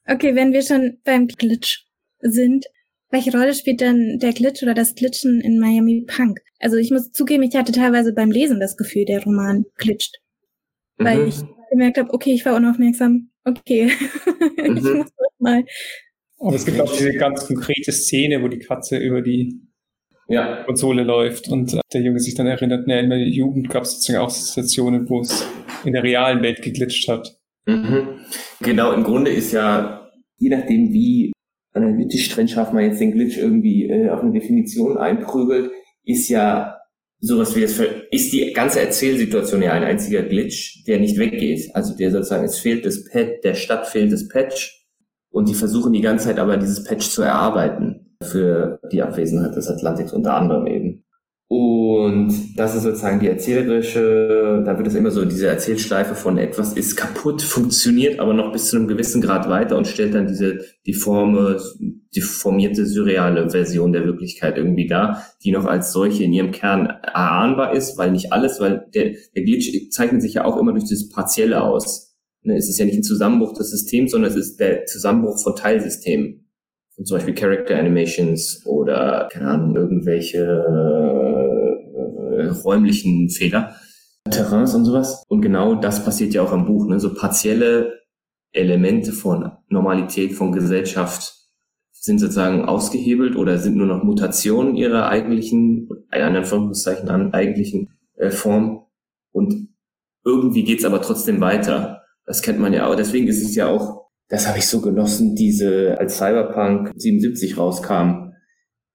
[0.08, 1.86] Okay, wenn wir schon beim Glitch
[2.20, 2.66] sind,
[3.12, 6.40] welche Rolle spielt denn der Glitch oder das Glitchen in Miami Punk?
[6.60, 10.18] Also ich muss zugeben, ich hatte teilweise beim Lesen das Gefühl, der Roman glitscht.
[10.98, 11.06] Mhm.
[11.06, 11.36] Weil ich
[11.70, 13.30] gemerkt habe, okay, ich war unaufmerksam.
[13.44, 13.92] Okay,
[14.58, 14.78] mhm.
[14.78, 15.64] ich muss mal.
[16.42, 19.62] Aber es gibt auch diese ganz konkrete Szene, wo die Katze über die
[20.28, 20.64] ja.
[20.64, 24.24] Konsole läuft und der Junge sich dann erinnert, ne, in der Jugend gab es sozusagen
[24.24, 25.46] auch Situationen, wo es
[25.84, 27.38] in der realen Welt geglitscht hat.
[27.68, 28.08] Mhm.
[28.62, 31.32] Genau, im Grunde ist ja, je nachdem wie
[31.74, 35.72] analytisch trennscharf man jetzt den Glitch irgendwie äh, auf eine Definition einprügelt,
[36.04, 36.78] ist ja
[37.20, 41.70] sowas wie das ist die ganze Erzählsituation ja ein einziger Glitch, der nicht weggeht.
[41.76, 44.81] Also der sozusagen, es fehlt das Patch, der Stadt fehlt das Patch
[45.32, 49.68] und die versuchen die ganze Zeit aber dieses Patch zu erarbeiten für die Abwesenheit des
[49.68, 51.04] Atlantiks unter anderem eben.
[51.54, 56.72] Und das ist sozusagen die erzählerische, da wird es immer so diese Erzählschleife von etwas
[56.72, 60.60] ist kaputt, funktioniert aber noch bis zu einem gewissen Grad weiter und stellt dann diese
[60.88, 61.60] deforme,
[62.16, 67.76] deformierte, surreale Version der Wirklichkeit irgendwie dar, die noch als solche in ihrem Kern erahnbar
[67.76, 71.10] ist, weil nicht alles, weil der, der Glitch zeichnet sich ja auch immer durch dieses
[71.10, 72.11] Partielle aus.
[72.44, 75.56] Ne, es ist ja nicht ein Zusammenbruch des Systems, sondern es ist der Zusammenbruch von
[75.56, 76.48] Teilsystemen.
[76.96, 83.76] Von zum Beispiel Character Animations oder, keine Ahnung, irgendwelche äh, räumlichen Fehler,
[84.30, 85.24] Terrains und sowas.
[85.28, 86.88] Und genau das passiert ja auch im Buch.
[86.88, 87.00] Ne?
[87.00, 88.00] So partielle
[88.52, 91.36] Elemente von Normalität, von Gesellschaft
[91.92, 98.32] sind sozusagen ausgehebelt oder sind nur noch Mutationen ihrer eigentlichen, in Anführungszeichen, an eigentlichen äh,
[98.32, 98.86] Form.
[99.32, 99.70] Und
[100.26, 102.01] irgendwie geht's aber trotzdem weiter.
[102.26, 102.96] Das kennt man ja auch.
[102.96, 108.34] Deswegen ist es ja auch, das habe ich so genossen, diese, als Cyberpunk 77 rauskam,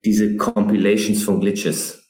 [0.04, 2.06] diese Compilations von Glitches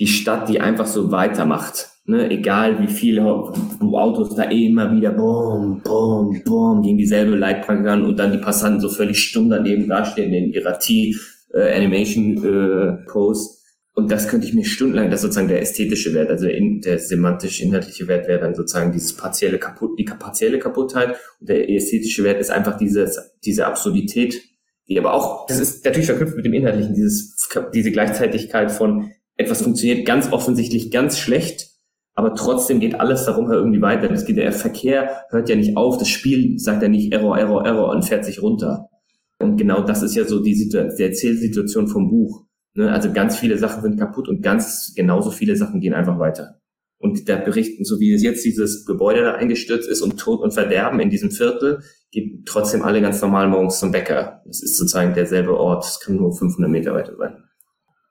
[0.00, 1.90] die Stadt, die einfach so weitermacht.
[2.06, 2.30] Ne?
[2.30, 8.18] Egal wie viele Autos da immer wieder boom, boom, boom gegen dieselbe Leitplanke an und
[8.18, 13.59] dann die Passanten so völlig stumm daneben dastehen in ihrer T-Animation-Pose.
[13.94, 16.98] Und das könnte ich mir stundenlang, das ist sozusagen der ästhetische Wert, also in, der
[16.98, 22.40] semantisch-inhaltliche Wert wäre dann sozusagen dieses partielle kaputt, die partielle Kaputtheit und der ästhetische Wert
[22.40, 23.10] ist einfach diese,
[23.44, 24.40] diese Absurdität,
[24.88, 27.36] die aber auch, das ist natürlich verknüpft mit dem Inhaltlichen, dieses,
[27.74, 31.70] diese Gleichzeitigkeit von etwas funktioniert ganz offensichtlich ganz schlecht,
[32.14, 34.08] aber trotzdem geht alles darum irgendwie weiter.
[34.08, 37.64] Das geht, der Verkehr hört ja nicht auf, das Spiel sagt ja nicht Error, Error,
[37.64, 38.90] Error und fährt sich runter.
[39.38, 42.44] Und genau das ist ja so die, Situation, die Erzählsituation vom Buch.
[42.74, 42.90] Ne?
[42.90, 46.60] Also ganz viele Sachen sind kaputt und ganz genauso viele Sachen gehen einfach weiter.
[46.98, 50.52] Und da berichten, so wie es jetzt dieses Gebäude da eingestürzt ist und Tod und
[50.52, 54.42] Verderben in diesem Viertel, gehen trotzdem alle ganz normal morgens zum Bäcker.
[54.44, 55.84] Das ist sozusagen derselbe Ort.
[55.84, 57.42] Es kann nur 500 Meter weiter sein.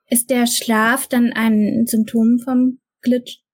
[0.08, 3.44] Ist der Schlaf dann ein Symptom vom Glitch,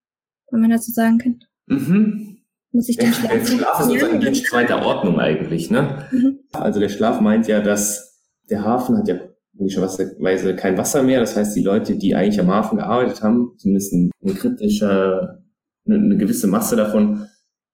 [0.50, 1.40] wenn man das so sagen kann?
[1.66, 2.38] Mhm.
[2.72, 3.32] Muss ich den Schlaf?
[3.32, 6.08] Der Schlaf ist sozusagen Glitch zweiter Ordnung eigentlich, ne?
[6.12, 6.38] Mhm.
[6.52, 9.16] Also der Schlaf meint ja, dass der Hafen hat ja
[9.58, 11.20] logischerweise kein Wasser mehr.
[11.20, 14.10] Das heißt, die Leute, die eigentlich am Hafen gearbeitet haben, zumindest eine,
[15.88, 17.26] eine gewisse Masse davon,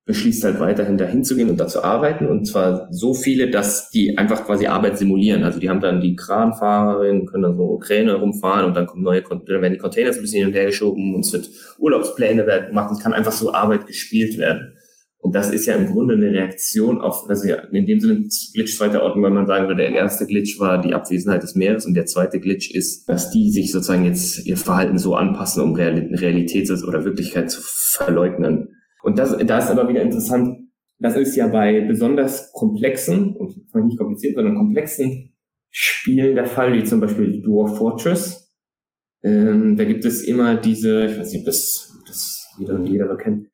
[0.04, 2.26] beschließt halt weiterhin dahin zu gehen und da zu arbeiten.
[2.26, 5.44] Und zwar so viele, dass die einfach quasi Arbeit simulieren.
[5.44, 9.22] Also die haben dann die Kranfahrerin, können dann so Kräne rumfahren und dann kommen neue,
[9.22, 12.46] dann werden die Container so ein bisschen hin und her geschoben und es wird Urlaubspläne
[12.46, 12.90] werden gemacht.
[12.92, 14.76] Es kann einfach so Arbeit gespielt werden.
[15.22, 18.76] Und das ist ja im Grunde eine Reaktion auf, also ja, in dem Sinne Glitch
[18.76, 21.94] zweiter Ordnung, weil man sagen würde, der erste Glitch war die Abwesenheit des Meeres und
[21.94, 26.68] der zweite Glitch ist, dass die sich sozusagen jetzt ihr Verhalten so anpassen, um Realität
[26.70, 28.70] oder Wirklichkeit zu verleugnen.
[29.04, 30.58] Und das, da ist aber wieder interessant,
[30.98, 35.36] das ist ja bei besonders komplexen, und nicht kompliziert, sondern komplexen
[35.70, 38.52] Spielen der Fall, wie zum Beispiel Dwarf Fortress.
[39.22, 43.16] Ähm, da gibt es immer diese, ich weiß nicht, ob das, das jeder und jeder
[43.16, 43.51] kennt,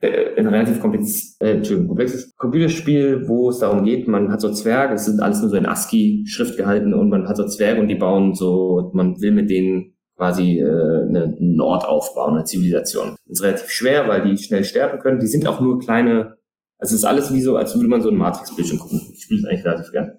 [0.00, 4.50] äh, ein relativ komplex, äh, Entschuldigung, komplexes Computerspiel, wo es darum geht, man hat so
[4.50, 7.88] Zwerge, es sind alles nur so in ASCII-Schrift gehalten und man hat so Zwerge und
[7.88, 13.16] die bauen so, man will mit denen quasi äh, eine, einen Ort aufbauen, eine Zivilisation.
[13.26, 15.18] Das ist relativ schwer, weil die schnell sterben können.
[15.18, 16.36] Die sind auch nur kleine,
[16.78, 19.00] also es ist alles wie so, als würde man so ein Matrix-Bildschirm gucken.
[19.12, 20.12] Ich spiele es eigentlich relativ gern.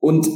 [0.00, 0.28] Und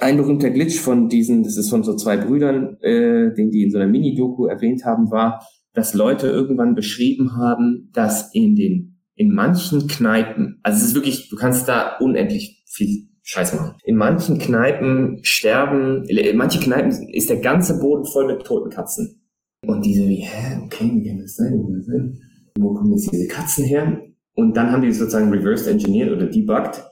[0.00, 3.70] ein berühmter Glitch von diesen, das ist von so zwei Brüdern, äh, den die in
[3.70, 9.32] so einer Mini-Doku erwähnt haben, war, dass Leute irgendwann beschrieben haben, dass in den in
[9.32, 13.76] manchen Kneipen, also es ist wirklich, du kannst da unendlich viel Scheiß machen.
[13.84, 19.22] In manchen Kneipen sterben, in manche Kneipen ist der ganze Boden voll mit toten Katzen.
[19.66, 21.52] Und diese wie, hä, okay, wie kann das sein?
[22.58, 24.00] Wo kommen jetzt diese Katzen her?
[24.34, 26.82] Und dann haben die sozusagen reversed engineered oder debugged,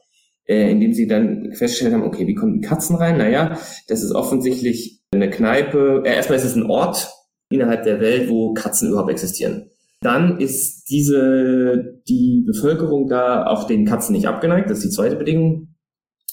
[0.47, 3.19] äh, indem sie dann festgestellt haben, okay, wie kommen die Katzen rein?
[3.19, 7.11] Naja, das ist offensichtlich eine Kneipe, äh, erstmal ist es ein Ort
[7.53, 9.71] innerhalb der Welt, wo Katzen überhaupt existieren.
[10.01, 15.17] Dann ist diese, die Bevölkerung da auch den Katzen nicht abgeneigt, das ist die zweite
[15.17, 15.77] Bedingung.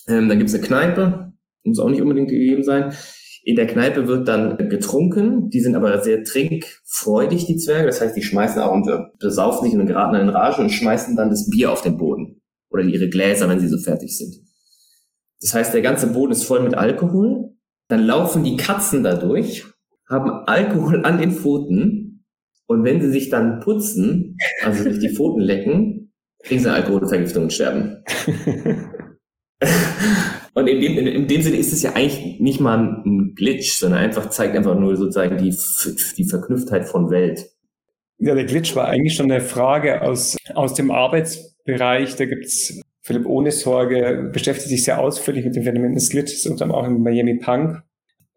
[0.08, 2.93] Ähm, dann gibt es eine Kneipe, muss auch nicht unbedingt gegeben sein.
[3.43, 5.49] In der Kneipe wird dann getrunken.
[5.49, 7.88] Die sind aber sehr trinkfreudig, die Zwerge.
[7.88, 8.88] Das heißt, die schmeißen auch und
[9.19, 12.41] besaufen sich und geraten in Rage und schmeißen dann das Bier auf den Boden.
[12.69, 14.36] Oder ihre Gläser, wenn sie so fertig sind.
[15.41, 17.51] Das heißt, der ganze Boden ist voll mit Alkohol.
[17.88, 19.65] Dann laufen die Katzen dadurch,
[20.10, 22.26] haben Alkohol an den Pfoten.
[22.67, 27.54] Und wenn sie sich dann putzen, also sich die Pfoten lecken, kriegen sie Alkoholvergiftung und
[27.54, 28.04] sterben.
[30.54, 34.02] Und in dem, in dem Sinne ist es ja eigentlich nicht mal ein Glitch, sondern
[34.02, 35.56] einfach zeigt einfach nur sozusagen die,
[36.17, 37.50] die Verknüpftheit von Welt.
[38.17, 42.15] Ja, der Glitch war eigentlich schon eine Frage aus, aus dem Arbeitsbereich.
[42.15, 46.60] Da gibt's Philipp Ohne Sorge, beschäftigt sich sehr ausführlich mit dem Phänomen des Glitches und
[46.60, 47.82] dann auch im Miami Punk.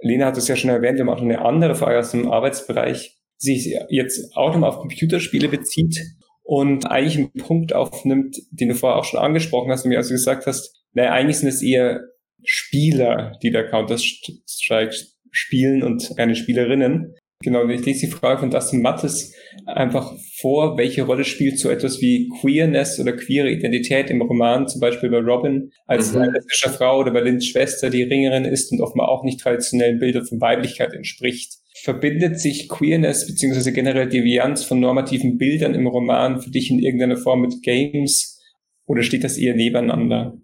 [0.02, 2.30] Lena hat es ja schon erwähnt, wir haben auch noch eine andere Frage aus dem
[2.30, 6.00] Arbeitsbereich, die sich jetzt auch nochmal auf Computerspiele bezieht
[6.42, 10.12] und eigentlich einen Punkt aufnimmt, den du vorher auch schon angesprochen hast und mir also
[10.12, 12.00] gesagt hast, naja, eigentlich sind es eher
[12.44, 14.94] Spieler, die da Counter-Strike
[15.30, 17.14] spielen und keine Spielerinnen.
[17.42, 19.34] Genau, ich lese die Frage von Dustin Mattes
[19.66, 24.80] einfach vor, welche Rolle spielt so etwas wie Queerness oder queere Identität im Roman, zum
[24.80, 26.22] Beispiel bei Robin als mhm.
[26.32, 30.24] lesbische Frau oder bei Lynns Schwester, die Ringerin ist und offenbar auch nicht traditionellen Bildern
[30.24, 31.58] von Weiblichkeit entspricht.
[31.82, 37.16] Verbindet sich Queerness beziehungsweise generell Devianz von normativen Bildern im Roman für dich in irgendeiner
[37.16, 38.40] Form mit Games
[38.86, 40.38] oder steht das eher nebeneinander?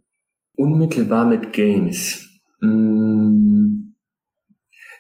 [0.57, 2.29] Unmittelbar mit Games.
[2.61, 3.93] Mm.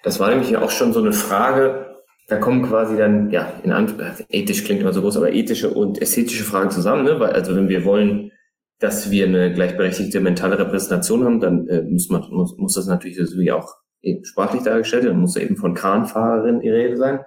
[0.03, 1.88] Das war nämlich ja auch schon so eine Frage.
[2.29, 3.95] Da kommen quasi dann, ja, in Anf
[4.29, 7.19] ethisch klingt immer so groß, aber ethische und ästhetische Fragen zusammen, ne?
[7.19, 8.33] Weil, also wenn wir wollen,
[8.79, 13.19] dass wir eine gleichberechtigte mentale Repräsentation haben, dann äh, muss, man, muss, muss das natürlich
[13.19, 17.21] irgendwie auch eben sprachlich dargestellt werden, muss eben von Kranfahrerin die Rede sein.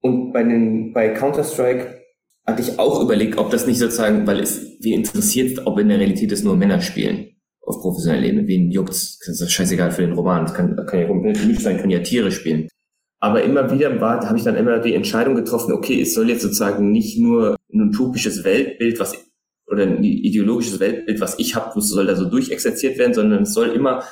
[0.00, 2.00] Und bei den, bei Counter-Strike
[2.46, 5.98] hatte ich auch überlegt, ob das nicht sozusagen, weil es, wie interessiert, ob in der
[5.98, 8.46] Realität es nur Männer spielen auf professioneller Ebene.
[8.46, 9.18] Wen juckt's?
[9.26, 10.44] Das ist scheißegal für den Roman.
[10.44, 12.68] Das kann, kann ja nicht sein, können ja Tiere spielen.
[13.18, 16.42] Aber immer wieder war, habe ich dann immer die Entscheidung getroffen, okay, es soll jetzt
[16.42, 19.14] sozusagen nicht nur ein utopisches Weltbild, was
[19.68, 23.70] oder ein ideologisches Weltbild, was ich habe, soll da so durchexerziert werden, sondern es soll
[23.70, 24.04] immer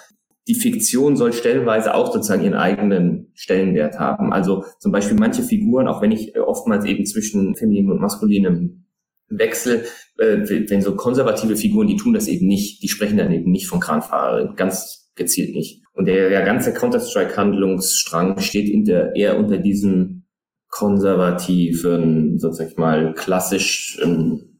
[0.46, 4.32] die Fiktion soll stellenweise auch sozusagen ihren eigenen Stellenwert haben.
[4.32, 8.84] Also zum Beispiel manche Figuren, auch wenn ich oftmals eben zwischen feminin und maskulinem
[9.28, 9.84] wechsel,
[10.18, 10.38] äh,
[10.68, 13.80] wenn so konservative Figuren, die tun das eben nicht, die sprechen dann eben nicht von
[13.80, 15.82] Kranfahrer, ganz gezielt nicht.
[15.94, 20.24] Und der, der ganze Counter-Strike-Handlungsstrang steht in der, eher unter diesem
[20.68, 24.58] konservativen, sozusagen mal klassisch ähm,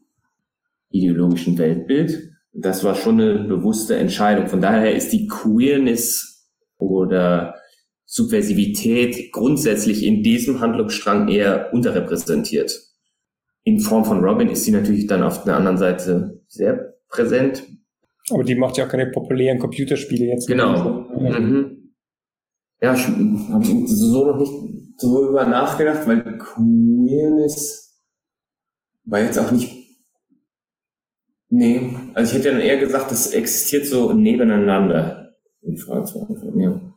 [0.90, 4.46] ideologischen Weltbild das war schon eine bewusste Entscheidung.
[4.46, 7.56] Von daher ist die Queerness oder
[8.06, 12.72] Subversivität grundsätzlich in diesem Handlungsstrang eher unterrepräsentiert.
[13.64, 17.64] In Form von Robin ist sie natürlich dann auf der anderen Seite sehr präsent.
[18.30, 20.46] Aber die macht ja auch keine populären Computerspiele jetzt.
[20.46, 21.08] Genau.
[21.18, 21.94] Mhm.
[22.80, 24.52] Ja, ich habe so noch nicht
[24.96, 28.02] so über nachgedacht, weil Queerness
[29.04, 29.84] war jetzt auch nicht
[31.56, 35.36] Nee, also ich hätte dann eher gesagt, das existiert so nebeneinander.
[35.62, 36.93] Die Frage zu antworten, ja.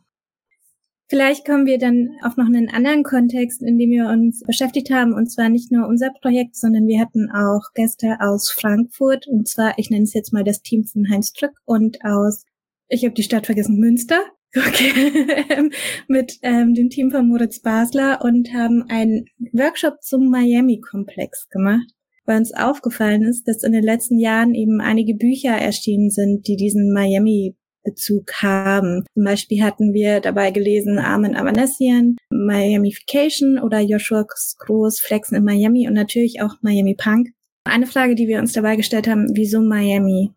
[1.08, 5.14] Vielleicht kommen wir dann auf noch einen anderen Kontext, in dem wir uns beschäftigt haben,
[5.14, 9.78] und zwar nicht nur unser Projekt, sondern wir hatten auch Gäste aus Frankfurt, und zwar,
[9.78, 12.44] ich nenne es jetzt mal das Team von Heinz Drück und aus,
[12.88, 14.20] ich habe die Stadt vergessen, Münster,
[14.56, 15.70] okay,
[16.08, 21.88] mit ähm, dem Team von Moritz Basler und haben einen Workshop zum Miami-Komplex gemacht
[22.28, 26.56] weil uns aufgefallen ist, dass in den letzten Jahren eben einige Bücher erschienen sind, die
[26.56, 27.56] diesen Miami
[27.90, 29.04] Bezug haben.
[29.14, 34.26] Zum Beispiel hatten wir dabei gelesen Armin Avanesian, Miamification oder Joshua
[34.58, 37.28] Groß, Flexen in Miami und natürlich auch Miami Punk.
[37.64, 40.32] Eine Frage, die wir uns dabei gestellt haben, wieso Miami?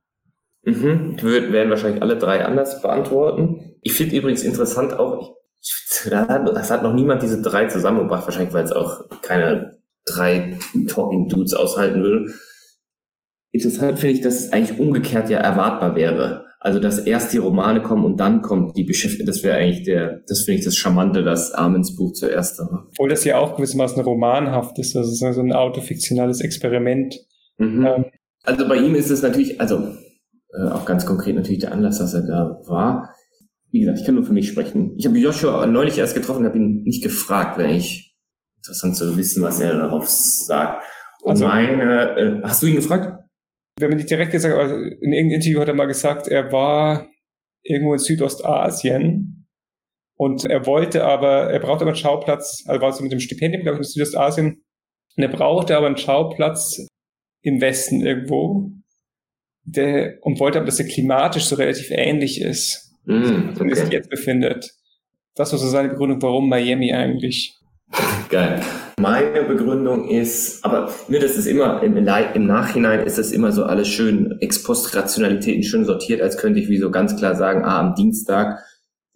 [0.64, 3.76] Mhm, wir werden wahrscheinlich alle drei anders beantworten.
[3.82, 5.38] Ich finde übrigens interessant auch,
[6.04, 11.54] das hat noch niemand diese drei zusammengebracht, wahrscheinlich weil es auch keine drei Talking Dudes
[11.54, 12.34] aushalten würde.
[13.52, 16.46] Interessant finde ich, dass es eigentlich umgekehrt ja erwartbar wäre.
[16.64, 19.26] Also, dass erst die Romane kommen und dann kommt die Beschäftigung.
[19.26, 22.88] Das wäre eigentlich der, das finde ich das Charmante, dass Armins Buch zuerst war.
[22.92, 24.94] Obwohl das ja auch gewissermaßen romanhaft ist.
[24.94, 27.16] Das ist so ein autofiktionales Experiment.
[27.58, 27.84] Mhm.
[27.84, 28.06] Ähm.
[28.44, 29.96] Also bei ihm ist es natürlich, also
[30.54, 33.10] äh, auch ganz konkret natürlich der Anlass, dass er da war.
[33.72, 34.94] Wie gesagt, ich kann nur für mich sprechen.
[34.98, 38.16] Ich habe Joshua neulich erst getroffen, habe ihn nicht gefragt, wenn ich
[38.58, 40.84] interessant zu wissen, was er darauf sagt.
[41.24, 43.21] Und also, meine, äh, hast du ihn gefragt?
[43.80, 47.08] Wenn man nicht direkt gesagt, also in irgendeinem Interview hat er mal gesagt, er war
[47.64, 49.48] irgendwo in Südostasien
[50.16, 53.64] und er wollte aber, er brauchte aber einen Schauplatz, also war so mit dem Stipendium,
[53.64, 54.64] glaube ich, in Südostasien,
[55.18, 56.86] und er brauchte aber einen Schauplatz
[57.42, 58.72] im Westen irgendwo,
[59.64, 63.66] der, und wollte aber, dass er klimatisch so relativ ähnlich ist, mm, okay.
[63.66, 64.72] wie sich jetzt befindet.
[65.36, 67.58] Das war so seine Begründung, warum Miami eigentlich.
[68.30, 68.62] Geil.
[69.02, 73.64] Meine Begründung ist, aber ne, das ist immer, im, im Nachhinein ist das immer so
[73.64, 77.64] alles schön, ex post Rationalitäten schön sortiert, als könnte ich wie so ganz klar sagen,
[77.64, 78.60] ah, am Dienstag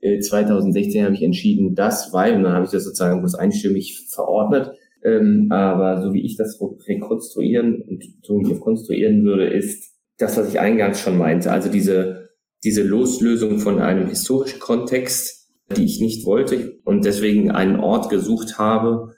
[0.02, 4.08] äh, 2016 habe ich entschieden das, weil, und dann habe ich das sozusagen bloß einstimmig
[4.12, 4.72] verordnet.
[5.04, 10.60] Ähm, aber so wie ich das rekonstruieren und so konstruieren würde, ist das, was ich
[10.60, 11.52] eingangs schon meinte.
[11.52, 12.30] Also diese,
[12.64, 18.58] diese Loslösung von einem historischen Kontext, die ich nicht wollte und deswegen einen Ort gesucht
[18.58, 19.15] habe,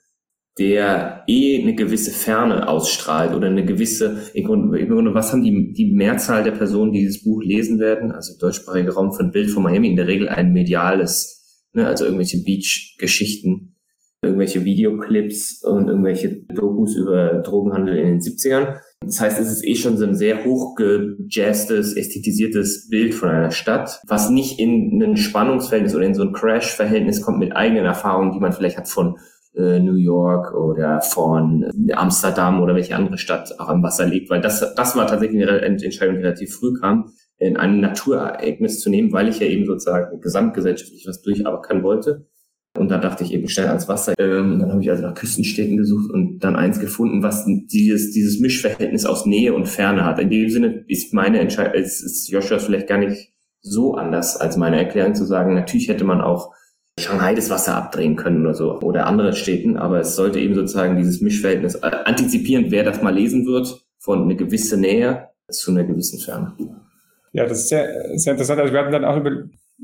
[0.60, 5.44] der eh eine gewisse Ferne ausstrahlt oder eine gewisse, im Grunde, im Grunde was haben
[5.44, 9.50] die, die Mehrzahl der Personen, die dieses Buch lesen werden, also deutschsprachiger Raum von Bild
[9.50, 13.76] von Miami, in der Regel ein mediales, ne, also irgendwelche Beach-Geschichten,
[14.24, 18.80] irgendwelche Videoclips und irgendwelche Dokus über Drogenhandel in den 70ern.
[19.02, 24.00] Das heißt, es ist eh schon so ein sehr hochgejazztes, ästhetisiertes Bild von einer Stadt,
[24.08, 28.40] was nicht in ein Spannungsverhältnis oder in so ein Crash-Verhältnis kommt mit eigenen Erfahrungen, die
[28.40, 29.18] man vielleicht hat von
[29.58, 34.42] äh, New York oder von Amsterdam oder welche andere Stadt auch am Wasser liegt, weil
[34.42, 39.12] das, das war tatsächlich eine Entscheidung, die relativ früh kam, in ein Naturereignis zu nehmen,
[39.12, 42.28] weil ich ja eben sozusagen gesamtgesellschaftlich was durcharbeiten wollte.
[42.78, 44.14] Und da dachte ich eben schnell ans Wasser.
[44.20, 48.40] Ähm, dann habe ich also nach Küstenstädten gesucht und dann eins gefunden, was dieses, dieses
[48.40, 50.20] Mischverhältnis aus Nähe und Ferne hat.
[50.20, 54.58] In dem Sinne ist meine Entscheidung, ist, ist Joshua vielleicht gar nicht so anders als
[54.58, 56.54] meine Erklärung zu sagen, natürlich hätte man auch
[57.00, 60.98] Shanghai das Wasser abdrehen können oder so oder andere Städten, aber es sollte eben sozusagen
[60.98, 65.84] dieses Mischverhältnis äh, antizipieren, wer das mal lesen wird, von eine gewisse Nähe zu einer
[65.84, 66.54] gewissen Ferne.
[67.34, 68.60] Ja, das ist sehr, sehr interessant.
[68.60, 69.32] Also wir haben dann auch über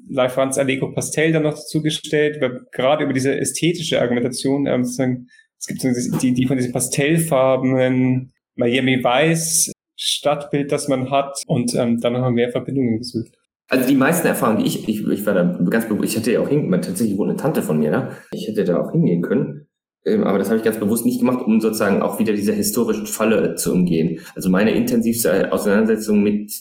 [0.09, 2.41] Live Franz Allegro Pastel dann noch dazu gestellt,
[2.72, 5.28] gerade über diese ästhetische Argumentation, ähm, sozusagen,
[5.59, 11.76] es gibt so die, die von diesen Pastellfarben, Miami Weiß, Stadtbild, das man hat und
[11.76, 13.38] ähm, dann noch mehr Verbindungen gesucht.
[13.74, 16.41] Also die meisten Erfahrungen, die ich, ich, ich war da ganz bewusst, ich hätte ja
[16.41, 18.11] auch hingehen, tatsächlich wohl eine Tante von mir, ne?
[18.32, 19.67] Ich hätte da auch hingehen können.
[20.05, 23.07] Ähm, aber das habe ich ganz bewusst nicht gemacht, um sozusagen auch wieder diese historischen
[23.07, 24.19] Falle zu umgehen.
[24.36, 26.53] Also meine intensivste Auseinandersetzung mit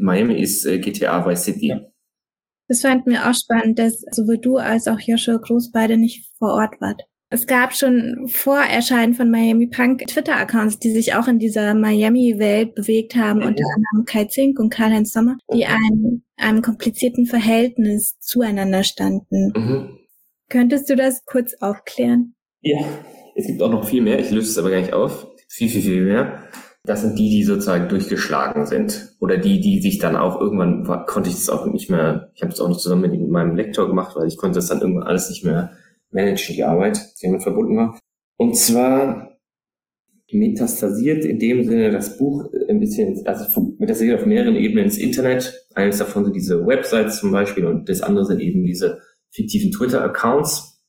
[0.00, 1.68] Miami ist äh, GTA Vice City.
[1.68, 1.80] Ja.
[2.68, 6.52] Das fand mir auch spannend, dass sowohl du als auch Joshua Groß beide nicht vor
[6.52, 7.04] Ort wart.
[7.30, 12.74] Es gab schon vor Erscheinen von Miami Punk Twitter-Accounts, die sich auch in dieser Miami-Welt
[12.74, 13.48] bewegt haben, ja.
[13.48, 19.52] unter anderem Kai Zink und Karl-Heinz Sommer, die einem, einem komplizierten Verhältnis zueinander standen.
[19.56, 19.98] Mhm.
[20.48, 22.34] Könntest du das kurz aufklären?
[22.60, 22.80] Ja,
[23.34, 25.26] es gibt auch noch viel mehr, ich löse es aber gar nicht auf.
[25.48, 26.48] Viel, viel, viel mehr.
[26.84, 29.16] Das sind die, die sozusagen durchgeschlagen sind.
[29.18, 32.50] Oder die, die sich dann auch irgendwann, konnte ich das auch nicht mehr, ich habe
[32.50, 35.30] das auch noch zusammen mit meinem Lektor gemacht, weil ich konnte das dann irgendwann alles
[35.30, 35.72] nicht mehr
[36.10, 37.98] managen, die Arbeit, die damit verbunden war.
[38.36, 39.33] Und zwar
[40.32, 45.66] metastasiert in dem Sinne das Buch ein bisschen, also metastasiert auf mehreren Ebenen ins Internet.
[45.74, 49.00] Eines davon sind diese Websites zum Beispiel und das andere sind eben diese
[49.30, 50.82] fiktiven Twitter-Accounts,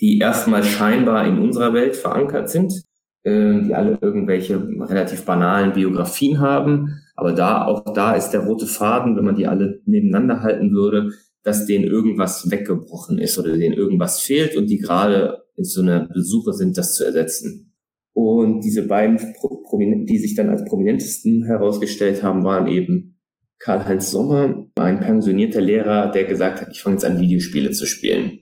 [0.00, 2.72] die erstmal scheinbar in unserer Welt verankert sind,
[3.24, 8.66] äh, die alle irgendwelche relativ banalen Biografien haben Aber da, auch da ist der rote
[8.66, 13.74] Faden, wenn man die alle nebeneinander halten würde, dass denen irgendwas weggebrochen ist oder denen
[13.74, 17.71] irgendwas fehlt und die gerade in so einer Besuche sind, das zu ersetzen.
[18.14, 19.18] Und diese beiden,
[20.06, 23.18] die sich dann als prominentesten herausgestellt haben, waren eben
[23.58, 28.40] Karl-Heinz Sommer, ein pensionierter Lehrer, der gesagt hat, ich fange jetzt an, Videospiele zu spielen.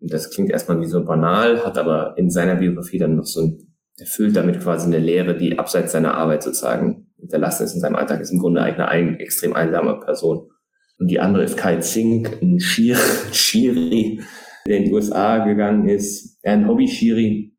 [0.00, 3.40] Und das klingt erstmal wie so banal, hat aber in seiner Biografie dann noch so
[3.40, 7.96] ein, erfüllt damit quasi eine Lehre, die abseits seiner Arbeit sozusagen hinterlassen ist in seinem
[7.96, 10.50] Alltag, ist im Grunde eine ein, extrem einsame Person.
[10.98, 12.60] Und die andere ist Kai Zink, ein
[13.32, 14.20] Schiri,
[14.66, 17.56] der in die USA gegangen ist, ein Hobby-Schiri,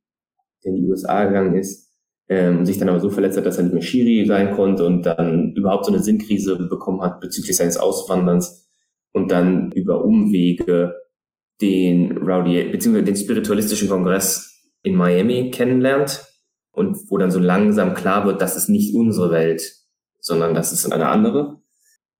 [0.63, 1.91] in die USA gegangen ist,
[2.27, 5.03] ähm, sich dann aber so verletzt hat, dass er nicht mehr Schiri sein konnte und
[5.03, 8.69] dann überhaupt so eine Sinnkrise bekommen hat bezüglich seines Auswanderns
[9.11, 10.93] und dann über Umwege
[11.61, 16.25] den Rowdy, beziehungsweise den spiritualistischen Kongress in Miami kennenlernt
[16.71, 19.61] und wo dann so langsam klar wird, das ist nicht unsere Welt,
[20.19, 21.61] sondern das ist eine andere.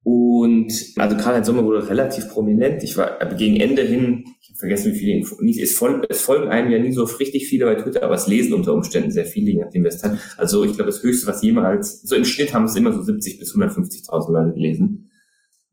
[0.04, 2.84] Und also Karl-Heinz Sommer wurde relativ prominent.
[2.84, 6.50] Ich war gegen Ende hin, ich habe vergessen, wie viele Info, es, folgen, es folgen
[6.50, 9.52] einem ja nie so richtig viele bei Twitter, aber es lesen unter Umständen sehr viele,
[9.52, 10.18] je nachdem wer es hat.
[10.38, 13.39] Also ich glaube, das Höchste, was jemals, so im Schnitt haben es immer so 70
[13.39, 15.12] bis 150.000 Leute gelesen,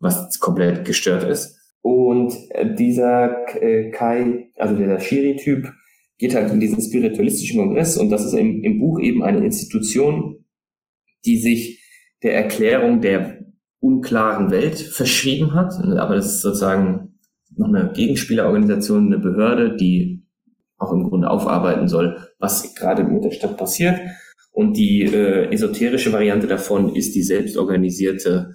[0.00, 1.56] was komplett gestört ist.
[1.80, 5.72] Und äh, dieser äh, Kai, also der Shiri-Typ,
[6.18, 10.44] geht halt in diesen spiritualistischen Kongress und das ist im, im Buch eben eine Institution,
[11.24, 11.82] die sich
[12.22, 13.35] der Erklärung der
[13.80, 15.72] unklaren Welt verschrieben hat.
[15.98, 17.18] Aber das ist sozusagen
[17.56, 20.24] noch eine Gegenspielerorganisation, eine Behörde, die
[20.78, 23.98] auch im Grunde aufarbeiten soll, was gerade mit der Stadt passiert.
[24.52, 28.54] Und die äh, esoterische Variante davon ist die selbstorganisierte,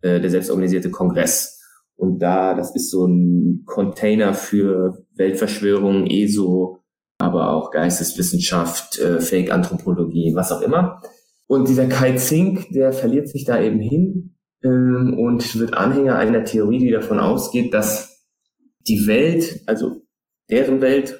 [0.00, 1.60] äh, der selbstorganisierte Kongress.
[1.94, 6.78] Und da, das ist so ein Container für Weltverschwörung, ESO,
[7.18, 11.00] aber auch Geisteswissenschaft, äh, Fake-Anthropologie, was auch immer.
[11.46, 14.31] Und dieser Kai Zink, der verliert sich da eben hin
[14.64, 18.26] ähm, und wird Anhänger einer Theorie, die davon ausgeht, dass
[18.86, 20.02] die Welt, also
[20.50, 21.18] deren Welt,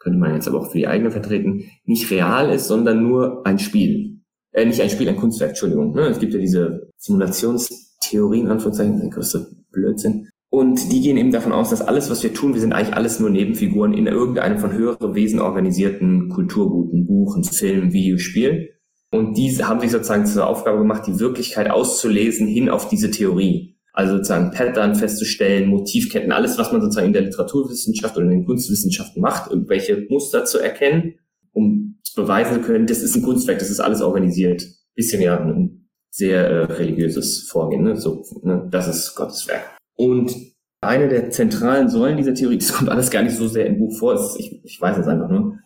[0.00, 3.58] könnte man jetzt aber auch für die eigene vertreten, nicht real ist, sondern nur ein
[3.58, 4.20] Spiel.
[4.52, 5.92] Äh, nicht ein Spiel, ein Kunstwerk, Entschuldigung.
[5.94, 6.02] Ne?
[6.02, 10.28] Es gibt ja diese Simulationstheorien, Anführungszeichen, der größte Blödsinn.
[10.50, 13.20] Und die gehen eben davon aus, dass alles, was wir tun, wir sind eigentlich alles
[13.20, 18.70] nur Nebenfiguren in irgendeinem von höheren Wesen organisierten Kulturguten, Buchen, Film, Videospiel.
[19.10, 23.76] Und diese haben sich sozusagen zur Aufgabe gemacht, die Wirklichkeit auszulesen hin auf diese Theorie.
[23.92, 28.44] Also sozusagen Pattern festzustellen, Motivketten, alles, was man sozusagen in der Literaturwissenschaft oder in den
[28.44, 31.14] Kunstwissenschaften macht, irgendwelche Muster zu erkennen,
[31.52, 34.64] um beweisen zu können, das ist ein Kunstwerk, das ist alles organisiert.
[34.94, 37.96] Bisschen ja ein sehr äh, religiöses Vorgehen, ne?
[37.96, 38.68] so, ne?
[38.70, 39.76] das ist Gottes Werk.
[39.96, 40.34] Und
[40.80, 43.96] eine der zentralen Säulen dieser Theorie, das kommt alles gar nicht so sehr im Buch
[43.98, 45.58] vor, ist, ich, ich weiß es einfach nur,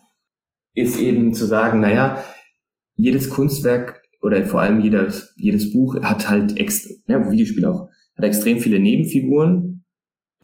[0.75, 2.23] ist eben zu sagen, naja,
[2.95, 8.25] jedes Kunstwerk oder vor allem jedes, jedes Buch hat halt, ex, ja, Videospiel auch, hat
[8.25, 9.83] extrem viele Nebenfiguren,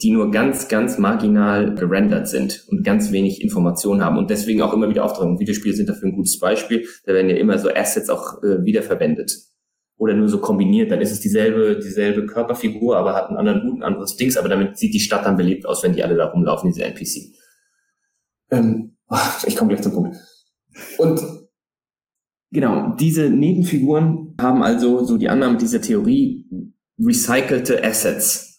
[0.01, 4.73] die nur ganz, ganz marginal gerendert sind und ganz wenig Informationen haben und deswegen auch
[4.73, 5.39] immer wieder auftauchen.
[5.39, 6.85] Videospiele sind dafür ein gutes Beispiel.
[7.05, 9.31] Da werden ja immer so Assets auch äh, wiederverwendet
[9.99, 13.79] oder nur so kombiniert, dann ist es dieselbe, dieselbe Körperfigur, aber hat einen anderen Hut,
[13.79, 16.27] ein anderes Dings, aber damit sieht die Stadt dann belebt aus, wenn die alle da
[16.27, 17.35] rumlaufen, diese NPC.
[18.49, 18.95] Ähm,
[19.45, 20.15] ich komme gleich zum Punkt.
[20.97, 21.21] Und
[22.51, 26.45] genau, diese Nebenfiguren haben also so die Annahme dieser Theorie
[26.99, 28.49] recycelte Assets.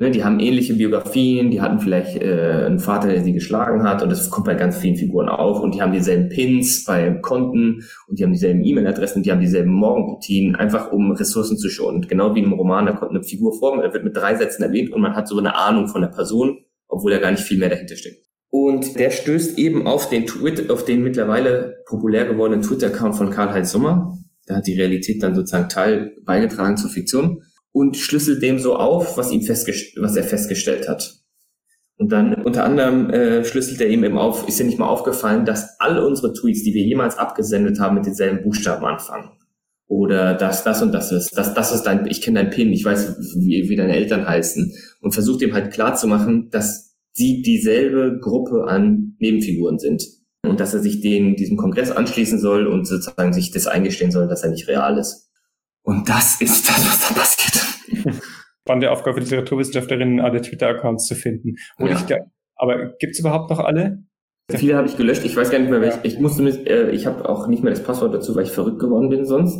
[0.00, 4.02] Ne, die haben ähnliche Biografien, die hatten vielleicht äh, einen Vater, der sie geschlagen hat
[4.02, 7.84] und das kommt bei ganz vielen Figuren auf und die haben dieselben Pins bei Konten
[8.08, 11.96] und die haben dieselben E-Mail-Adressen und die haben dieselben Morgenroutinen, einfach um Ressourcen zu schonen.
[11.96, 14.62] Und genau wie im Roman, da kommt eine Figur vor, er wird mit drei Sätzen
[14.62, 17.58] erwähnt und man hat so eine Ahnung von der Person, obwohl da gar nicht viel
[17.58, 18.29] mehr dahinter steckt.
[18.50, 23.70] Und der stößt eben auf den Twitter, auf den mittlerweile populär gewordenen Twitter-Account von Karl-Heinz
[23.70, 24.18] Sommer.
[24.46, 29.16] Da hat die Realität dann sozusagen Teil beigetragen zur Fiktion und schlüsselt dem so auf,
[29.16, 31.20] was ihm was er festgestellt hat.
[31.96, 35.44] Und dann unter anderem äh, schlüsselt er ihm eben auf, ist dir nicht mal aufgefallen,
[35.44, 39.30] dass alle unsere Tweets, die wir jemals abgesendet haben, mit denselben Buchstaben anfangen.
[39.86, 42.84] Oder dass das und das ist, dass das ist dein, ich kenne dein PIN, ich
[42.84, 44.72] weiß, wie, wie deine Eltern heißen.
[45.00, 46.89] Und versucht ihm halt klar zu machen, dass
[47.20, 50.02] sie dieselbe Gruppe an Nebenfiguren sind.
[50.42, 54.26] Und dass er sich den, diesem Kongress anschließen soll und sozusagen sich das eingestehen soll,
[54.26, 55.30] dass er nicht real ist.
[55.82, 58.22] Und das ist das, was da passiert.
[58.62, 61.56] Spannende Aufgabe für Literaturwissenschaftlerinnen, alle Twitter-Accounts zu finden.
[61.78, 61.92] Ja.
[61.92, 62.16] Ich,
[62.56, 64.04] aber gibt's überhaupt noch alle?
[64.50, 65.24] Viele habe ich gelöscht.
[65.24, 66.00] Ich weiß gar nicht mehr, welche.
[66.02, 69.08] Ich musste äh, ich habe auch nicht mehr das Passwort dazu, weil ich verrückt geworden
[69.08, 69.56] bin sonst.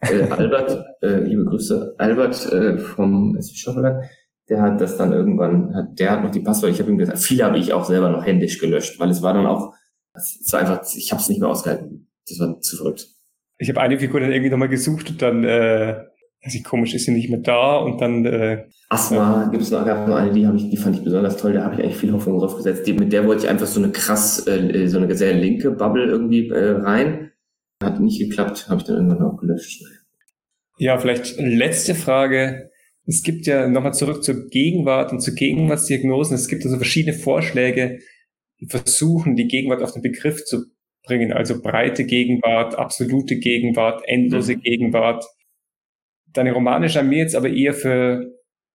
[0.00, 4.04] Äh, Albert, äh, liebe Grüße, Albert äh, vom Verlag,
[4.48, 6.74] der hat das dann irgendwann, hat, der hat noch die Passwörter.
[6.74, 9.34] Ich habe ihm gesagt, viele habe ich auch selber noch händisch gelöscht, weil es war
[9.34, 9.74] dann auch,
[10.14, 12.10] es war einfach, ich habe es nicht mehr ausgehalten.
[12.26, 13.08] Das war zu verrückt
[13.58, 15.96] ich habe eine Figur dann irgendwie nochmal gesucht und dann äh,
[16.46, 19.48] sie komisch ist sie nicht mehr da und dann äh, Asthma ja.
[19.50, 21.64] gibt es noch, gab noch eine, die habe ich, die fand ich besonders toll, da
[21.64, 22.86] habe ich eigentlich viel Hoffnung drauf gesetzt.
[22.86, 26.06] Die, mit der wollte ich einfach so eine krass, äh, so eine sehr linke Bubble
[26.06, 27.32] irgendwie äh, rein.
[27.82, 29.84] Hat nicht geklappt, habe ich dann irgendwann auch gelöscht.
[30.78, 32.70] Ja, vielleicht letzte Frage.
[33.08, 36.34] Es gibt ja nochmal zurück zur Gegenwart und zu Gegenwartsdiagnosen.
[36.34, 38.00] Es gibt also verschiedene Vorschläge,
[38.60, 40.66] die versuchen, die Gegenwart auf den Begriff zu
[41.04, 41.32] bringen.
[41.32, 44.60] Also breite Gegenwart, absolute Gegenwart, endlose mhm.
[44.60, 45.24] Gegenwart.
[46.34, 48.30] Deine Romane scheinen mir jetzt aber eher für,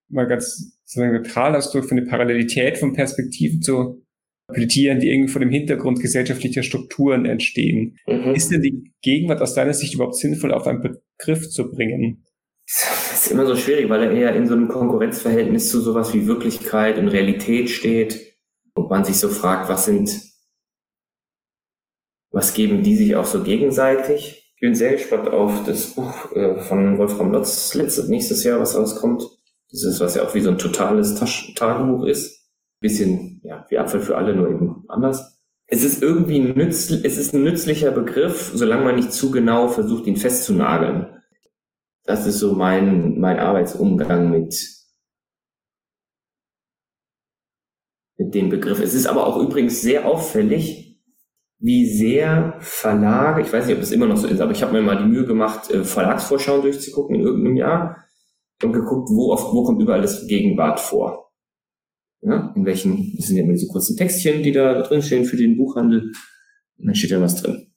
[0.10, 4.04] mal ganz sozusagen neutral Ausdruck, für eine Parallelität von Perspektiven zu
[4.52, 8.00] plädieren, die irgendwie vor dem Hintergrund gesellschaftlicher Strukturen entstehen.
[8.08, 8.34] Mhm.
[8.34, 12.26] Ist denn die Gegenwart aus deiner Sicht überhaupt sinnvoll auf einen Begriff zu bringen?
[12.66, 16.98] Ist immer so schwierig, weil er eher in so einem Konkurrenzverhältnis zu sowas wie Wirklichkeit
[16.98, 18.38] und Realität steht
[18.74, 20.22] und man sich so fragt, was sind,
[22.32, 24.54] was geben die sich auch so gegenseitig?
[24.56, 28.76] Ich bin sehr gespannt auf das Buch äh, von Wolfram Lotz letztes, nächstes Jahr, was
[28.76, 29.24] rauskommt.
[29.72, 32.44] Das ist, was ja auch wie so ein totales Tasch Tagebuch ist
[32.84, 35.42] bisschen ja, wie Apfel für alle, nur eben anders.
[35.66, 40.06] Es ist irgendwie nützlich, es ist ein nützlicher Begriff, solange man nicht zu genau versucht,
[40.06, 41.08] ihn festzunageln.
[42.06, 44.56] Das ist so mein, mein Arbeitsumgang mit,
[48.18, 48.80] mit dem Begriff.
[48.80, 51.02] Es ist aber auch übrigens sehr auffällig,
[51.60, 54.74] wie sehr Verlage, ich weiß nicht, ob es immer noch so ist, aber ich habe
[54.74, 58.04] mir mal die Mühe gemacht, äh, Verlagsvorschauen durchzugucken in irgendeinem Jahr
[58.62, 61.32] und geguckt, wo, auf, wo kommt überall das Gegenwart vor.
[62.22, 65.38] Ja, in welchen, das sind ja immer diese kurzen Textchen, die da drin stehen für
[65.38, 66.12] den Buchhandel.
[66.78, 67.74] Und dann steht da was drin.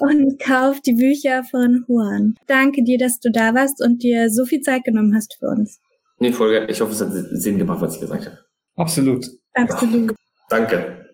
[0.00, 2.34] Und kauft die Bücher von Juan.
[2.46, 5.80] Danke dir, dass du da warst und dir so viel Zeit genommen hast für uns.
[6.18, 8.38] Nee, Folge, ich hoffe, es hat Sinn gemacht, was ich gesagt habe.
[8.76, 9.26] Absolut.
[9.54, 10.14] Absolut.
[10.50, 11.06] Danke.